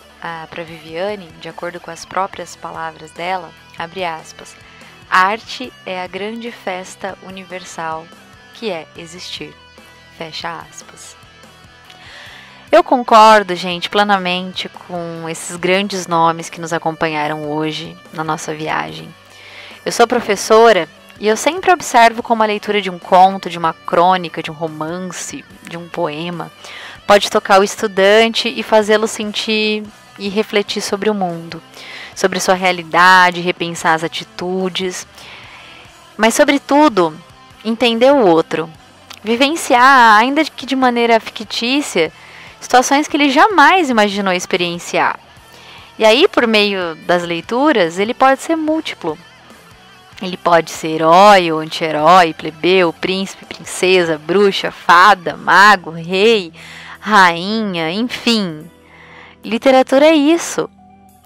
para 0.51 0.65
Viviane, 0.65 1.29
de 1.41 1.49
acordo 1.49 1.79
com 1.79 1.91
as 1.91 2.05
próprias 2.05 2.57
palavras 2.57 3.11
dela, 3.13 3.53
abre 3.79 4.05
aspas, 4.05 4.57
arte 5.09 5.73
é 5.87 6.03
a 6.03 6.07
grande 6.07 6.51
festa 6.51 7.17
universal 7.23 8.07
que 8.55 8.71
é 8.71 8.89
existir. 8.97 9.55
Fecha 10.17 10.61
aspas. 10.69 11.18
Eu 12.71 12.85
concordo, 12.85 13.55
gente, 13.55 13.89
plenamente 13.89 14.69
com 14.69 15.29
esses 15.29 15.57
grandes 15.57 16.07
nomes 16.07 16.51
que 16.51 16.61
nos 16.61 16.73
acompanharam 16.73 17.51
hoje 17.51 17.97
na 18.13 18.23
nossa 18.23 18.55
viagem. 18.55 19.09
Eu 19.85 19.93
sou 19.93 20.07
professora 20.07 20.89
e 21.19 21.27
eu 21.27 21.37
sempre 21.37 21.73
observo 21.73 22.23
como 22.23 22.43
a 22.43 22.47
leitura 22.47 22.83
de 22.83 22.91
um 22.91 22.99
conto, 22.99 23.49
de 23.49 23.59
uma 23.59 23.73
crônica, 23.73 24.43
de 24.43 24.51
um 24.51 24.55
romance, 24.55 25.45
de 25.63 25.77
um 25.77 25.89
poema 25.89 26.51
pode 27.09 27.31
tocar 27.31 27.59
o 27.59 27.65
estudante 27.65 28.53
e 28.55 28.63
fazê-lo 28.63 29.09
sentir 29.09 29.83
e 30.19 30.29
refletir 30.29 30.83
sobre 30.83 31.09
o 31.09 31.15
mundo, 31.15 31.63
sobre 32.15 32.39
sua 32.39 32.53
realidade, 32.53 33.41
repensar 33.41 33.95
as 33.95 34.05
atitudes, 34.05 35.07
mas, 36.19 36.35
sobretudo, 36.35 37.19
entender 37.65 38.13
o 38.13 38.27
outro, 38.27 38.69
vivenciar, 39.25 40.19
ainda 40.19 40.45
que 40.45 40.67
de 40.67 40.77
maneira 40.77 41.19
fictícia, 41.19 42.13
situações 42.61 43.09
que 43.09 43.17
ele 43.17 43.31
jamais 43.31 43.91
imaginou 43.91 44.33
experienciar. 44.33 45.19
E 45.99 46.05
aí, 46.05 46.29
por 46.29 46.47
meio 46.47 46.95
das 47.07 47.25
leituras, 47.25 47.99
ele 47.99 48.15
pode 48.15 48.41
ser 48.41 48.57
múltiplo. 48.57 49.19
Ele 50.23 50.37
pode 50.37 50.71
ser 50.71 50.89
herói 50.89 51.51
ou 51.51 51.61
anti-herói, 51.61 52.35
plebeu, 52.35 52.93
príncipe, 52.93 53.45
princesa, 53.45 54.19
bruxa, 54.19 54.71
fada, 54.71 55.37
mago, 55.37 55.91
rei, 55.91 56.53
rainha, 57.01 57.91
enfim. 57.91 58.69
Literatura 59.45 60.07
é 60.07 60.15
isso. 60.15 60.69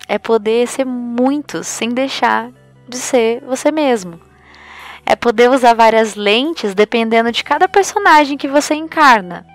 É 0.07 0.19
poder 0.19 0.67
ser 0.69 0.85
muitos 0.85 1.67
sem 1.67 1.91
deixar 1.91 2.51
de 2.87 2.97
ser 2.97 3.43
você 3.47 3.71
mesmo. 3.71 4.21
É 5.05 5.17
poder 5.17 5.51
usar 5.51 5.75
várias 5.75 6.15
lentes 6.15 6.75
dependendo 6.75 7.33
de 7.33 7.43
cada 7.43 7.69
personagem 7.69 8.37
que 8.37 8.49
você 8.49 8.75
encarna 8.75 9.47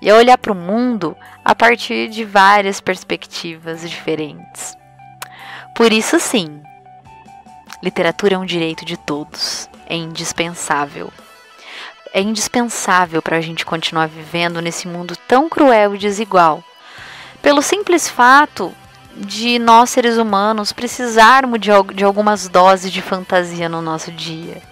e 0.00 0.10
a 0.10 0.14
olhar 0.14 0.38
para 0.38 0.52
o 0.52 0.56
mundo 0.56 1.16
a 1.44 1.54
partir 1.54 2.08
de 2.08 2.24
várias 2.24 2.80
perspectivas 2.80 3.88
diferentes. 3.88 4.76
Por 5.74 5.92
isso, 5.92 6.18
sim, 6.18 6.62
literatura 7.82 8.34
é 8.34 8.38
um 8.38 8.46
direito 8.46 8.84
de 8.84 8.96
todos, 8.96 9.68
é 9.86 9.96
indispensável. 9.96 11.12
é 12.12 12.20
indispensável 12.20 13.20
para 13.20 13.36
a 13.36 13.40
gente 13.42 13.66
continuar 13.66 14.06
vivendo 14.06 14.62
nesse 14.62 14.88
mundo 14.88 15.14
tão 15.28 15.50
cruel 15.50 15.94
e 15.94 15.98
desigual. 15.98 16.64
Pelo 17.42 17.60
simples 17.60 18.08
fato 18.08 18.72
de 19.14 19.58
nós 19.58 19.90
seres 19.90 20.16
humanos 20.16 20.72
precisarmos 20.72 21.60
de, 21.60 21.70
de 21.94 22.04
algumas 22.04 22.48
doses 22.48 22.90
de 22.90 23.02
fantasia 23.02 23.68
no 23.68 23.82
nosso 23.82 24.10
dia. 24.12 24.62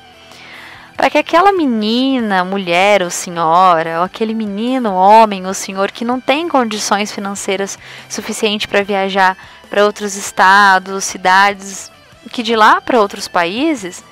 Para 0.96 1.10
que 1.10 1.18
aquela 1.18 1.52
menina, 1.52 2.44
mulher 2.44 3.02
ou 3.02 3.10
senhora, 3.10 3.98
ou 3.98 4.04
aquele 4.04 4.32
menino, 4.32 4.94
homem 4.94 5.46
ou 5.46 5.52
senhor 5.52 5.90
que 5.90 6.04
não 6.04 6.20
tem 6.20 6.48
condições 6.48 7.10
financeiras 7.10 7.78
suficientes 8.08 8.66
para 8.66 8.84
viajar 8.84 9.36
para 9.68 9.84
outros 9.84 10.14
estados, 10.14 11.04
cidades, 11.04 11.90
que 12.30 12.42
de 12.42 12.54
lá 12.54 12.80
para 12.80 13.00
outros 13.00 13.26
países, 13.26 14.04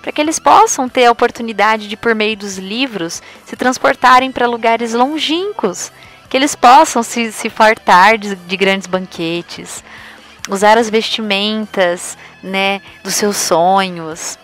para 0.00 0.12
que 0.12 0.20
eles 0.20 0.38
possam 0.38 0.88
ter 0.88 1.06
a 1.06 1.10
oportunidade 1.10 1.88
de, 1.88 1.96
por 1.96 2.14
meio 2.14 2.36
dos 2.36 2.56
livros, 2.56 3.20
se 3.44 3.56
transportarem 3.56 4.30
para 4.30 4.46
lugares 4.46 4.94
longínquos 4.94 5.90
que 6.28 6.36
eles 6.36 6.54
possam 6.54 7.02
se, 7.02 7.32
se 7.32 7.48
fartar 7.48 8.18
de, 8.18 8.34
de 8.34 8.56
grandes 8.56 8.86
banquetes, 8.86 9.82
usar 10.48 10.76
as 10.76 10.90
vestimentas 10.90 12.16
né, 12.42 12.80
dos 13.02 13.14
seus 13.14 13.36
sonhos. 13.36 14.38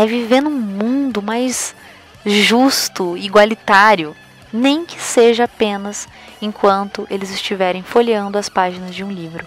É 0.00 0.06
viver 0.06 0.40
num 0.40 0.50
mundo 0.50 1.20
mais 1.20 1.76
justo, 2.24 3.18
igualitário, 3.18 4.16
nem 4.50 4.86
que 4.86 4.98
seja 4.98 5.44
apenas 5.44 6.08
enquanto 6.40 7.06
eles 7.10 7.30
estiverem 7.30 7.82
folheando 7.82 8.38
as 8.38 8.48
páginas 8.48 8.94
de 8.94 9.04
um 9.04 9.12
livro. 9.12 9.46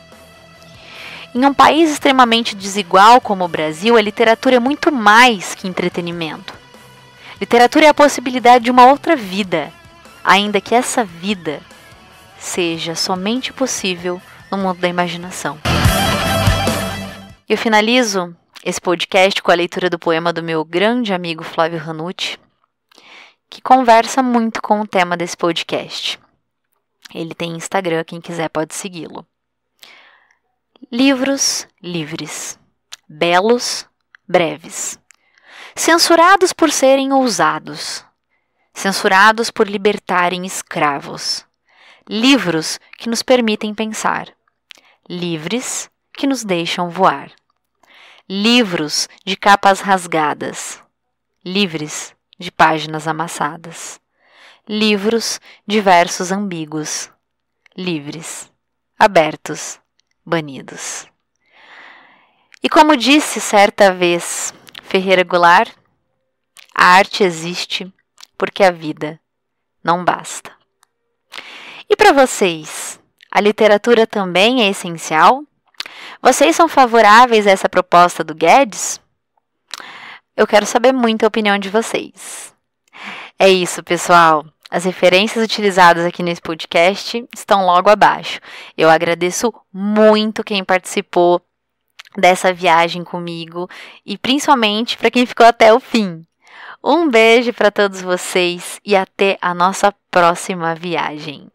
Em 1.33 1.43
um 1.43 1.55
país 1.55 1.89
extremamente 1.89 2.55
desigual 2.55 3.19
como 3.19 3.43
o 3.43 3.47
Brasil, 3.47 3.97
a 3.97 4.01
literatura 4.01 4.57
é 4.57 4.59
muito 4.59 4.91
mais 4.91 5.55
que 5.55 5.67
entretenimento. 5.67 6.53
Literatura 7.41 7.87
é 7.87 7.89
a 7.89 7.93
possibilidade 7.95 8.65
de 8.65 8.69
uma 8.69 8.85
outra 8.85 9.15
vida, 9.15 9.73
ainda 10.23 10.61
que 10.61 10.75
essa 10.75 11.03
vida 11.03 11.61
seja 12.37 12.93
somente 12.93 13.51
possível 13.51 14.21
no 14.51 14.59
mundo 14.59 14.77
da 14.77 14.87
imaginação. 14.87 15.57
Eu 17.49 17.57
finalizo 17.57 18.35
esse 18.63 18.79
podcast 18.79 19.41
com 19.41 19.51
a 19.51 19.55
leitura 19.55 19.89
do 19.89 19.99
poema 19.99 20.31
do 20.31 20.41
meu 20.41 20.63
grande 20.63 21.13
amigo 21.13 21.43
Flávio 21.43 21.79
Ranucci, 21.79 22.39
que 23.49 23.61
conversa 23.61 24.23
muito 24.23 24.61
com 24.61 24.79
o 24.79 24.87
tema 24.87 25.17
desse 25.17 25.35
podcast. 25.35 26.17
Ele 27.13 27.35
tem 27.35 27.57
Instagram, 27.57 28.05
quem 28.05 28.21
quiser 28.21 28.47
pode 28.47 28.73
segui-lo. 28.73 29.27
Livros 30.89 31.67
livres, 31.81 32.57
belos, 33.07 33.85
breves, 34.25 34.97
censurados 35.75 36.53
por 36.53 36.71
serem 36.71 37.11
ousados, 37.11 38.05
censurados 38.73 39.51
por 39.51 39.67
libertarem 39.67 40.45
escravos. 40.45 41.45
Livros 42.07 42.79
que 42.97 43.09
nos 43.09 43.21
permitem 43.21 43.73
pensar. 43.73 44.33
Livres 45.09 45.89
que 46.13 46.25
nos 46.25 46.45
deixam 46.45 46.89
voar. 46.89 47.31
Livros 48.29 49.09
de 49.25 49.35
capas 49.35 49.81
rasgadas. 49.81 50.81
Livres 51.43 52.15
de 52.39 52.49
páginas 52.49 53.05
amassadas. 53.05 53.99
Livros 54.65 55.41
de 55.67 55.81
versos 55.81 56.31
ambíguos. 56.31 57.11
Livres, 57.75 58.49
abertos, 58.97 59.77
banidos. 60.23 61.05
E 62.63 62.69
como 62.69 62.95
disse 62.95 63.41
certa 63.41 63.91
vez 63.91 64.53
Ferreira 64.83 65.23
Goulart, 65.25 65.75
a 66.73 66.95
arte 66.95 67.25
existe 67.25 67.93
porque 68.37 68.63
a 68.63 68.71
vida 68.71 69.19
não 69.83 70.05
basta. 70.05 70.49
E 71.89 71.95
para 71.97 72.13
vocês, 72.13 73.01
a 73.29 73.41
literatura 73.41 74.07
também 74.07 74.63
é 74.63 74.69
essencial? 74.69 75.43
Vocês 76.21 76.55
são 76.55 76.67
favoráveis 76.67 77.45
a 77.47 77.51
essa 77.51 77.69
proposta 77.69 78.23
do 78.23 78.33
Guedes? 78.33 78.99
Eu 80.35 80.47
quero 80.47 80.65
saber 80.65 80.91
muito 80.91 81.23
a 81.23 81.27
opinião 81.27 81.57
de 81.57 81.69
vocês. 81.69 82.53
É 83.37 83.49
isso, 83.49 83.83
pessoal. 83.83 84.45
As 84.69 84.85
referências 84.85 85.43
utilizadas 85.43 86.03
aqui 86.05 86.23
nesse 86.23 86.41
podcast 86.41 87.23
estão 87.35 87.65
logo 87.65 87.89
abaixo. 87.89 88.39
Eu 88.75 88.89
agradeço 88.89 89.53
muito 89.71 90.43
quem 90.43 90.63
participou 90.63 91.39
dessa 92.17 92.53
viagem 92.53 93.03
comigo 93.03 93.69
e 94.05 94.17
principalmente 94.17 94.97
para 94.97 95.11
quem 95.11 95.25
ficou 95.25 95.45
até 95.45 95.73
o 95.73 95.79
fim. 95.79 96.25
Um 96.83 97.07
beijo 97.07 97.53
para 97.53 97.71
todos 97.71 98.01
vocês 98.01 98.79
e 98.83 98.95
até 98.95 99.37
a 99.41 99.53
nossa 99.53 99.93
próxima 100.09 100.73
viagem. 100.73 101.49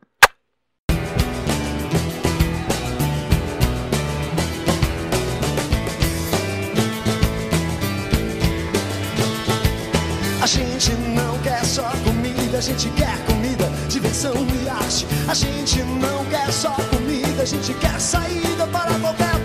Gente 10.88 11.08
não 11.14 11.38
quer 11.42 11.64
só 11.64 11.90
comida, 12.04 12.58
a 12.58 12.60
gente 12.60 12.88
quer 12.90 13.18
comida, 13.26 13.70
diversão 13.88 14.34
e 14.34 14.68
arte. 14.68 15.06
A 15.28 15.34
gente 15.34 15.82
não 15.82 16.24
quer 16.26 16.50
só 16.50 16.74
comida, 16.90 17.42
a 17.42 17.44
gente 17.44 17.74
quer 17.74 18.00
saída 18.00 18.66
para 18.68 18.94
qualquer 18.98 19.38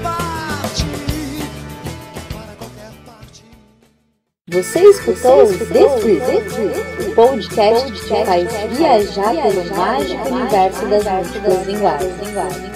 Você 4.54 4.82
escutou 4.82 5.46
o 5.46 5.58
The 5.58 6.00
Trip, 6.00 7.10
o 7.10 7.16
podcast 7.16 7.92
que 7.92 8.08
faz 8.08 8.52
viajar 8.78 9.32
pelo 9.32 9.76
mágico 9.76 10.30
universo 10.30 10.86
das 10.86 11.04
múltiplas 11.06 11.66
linguagens. 11.66 12.73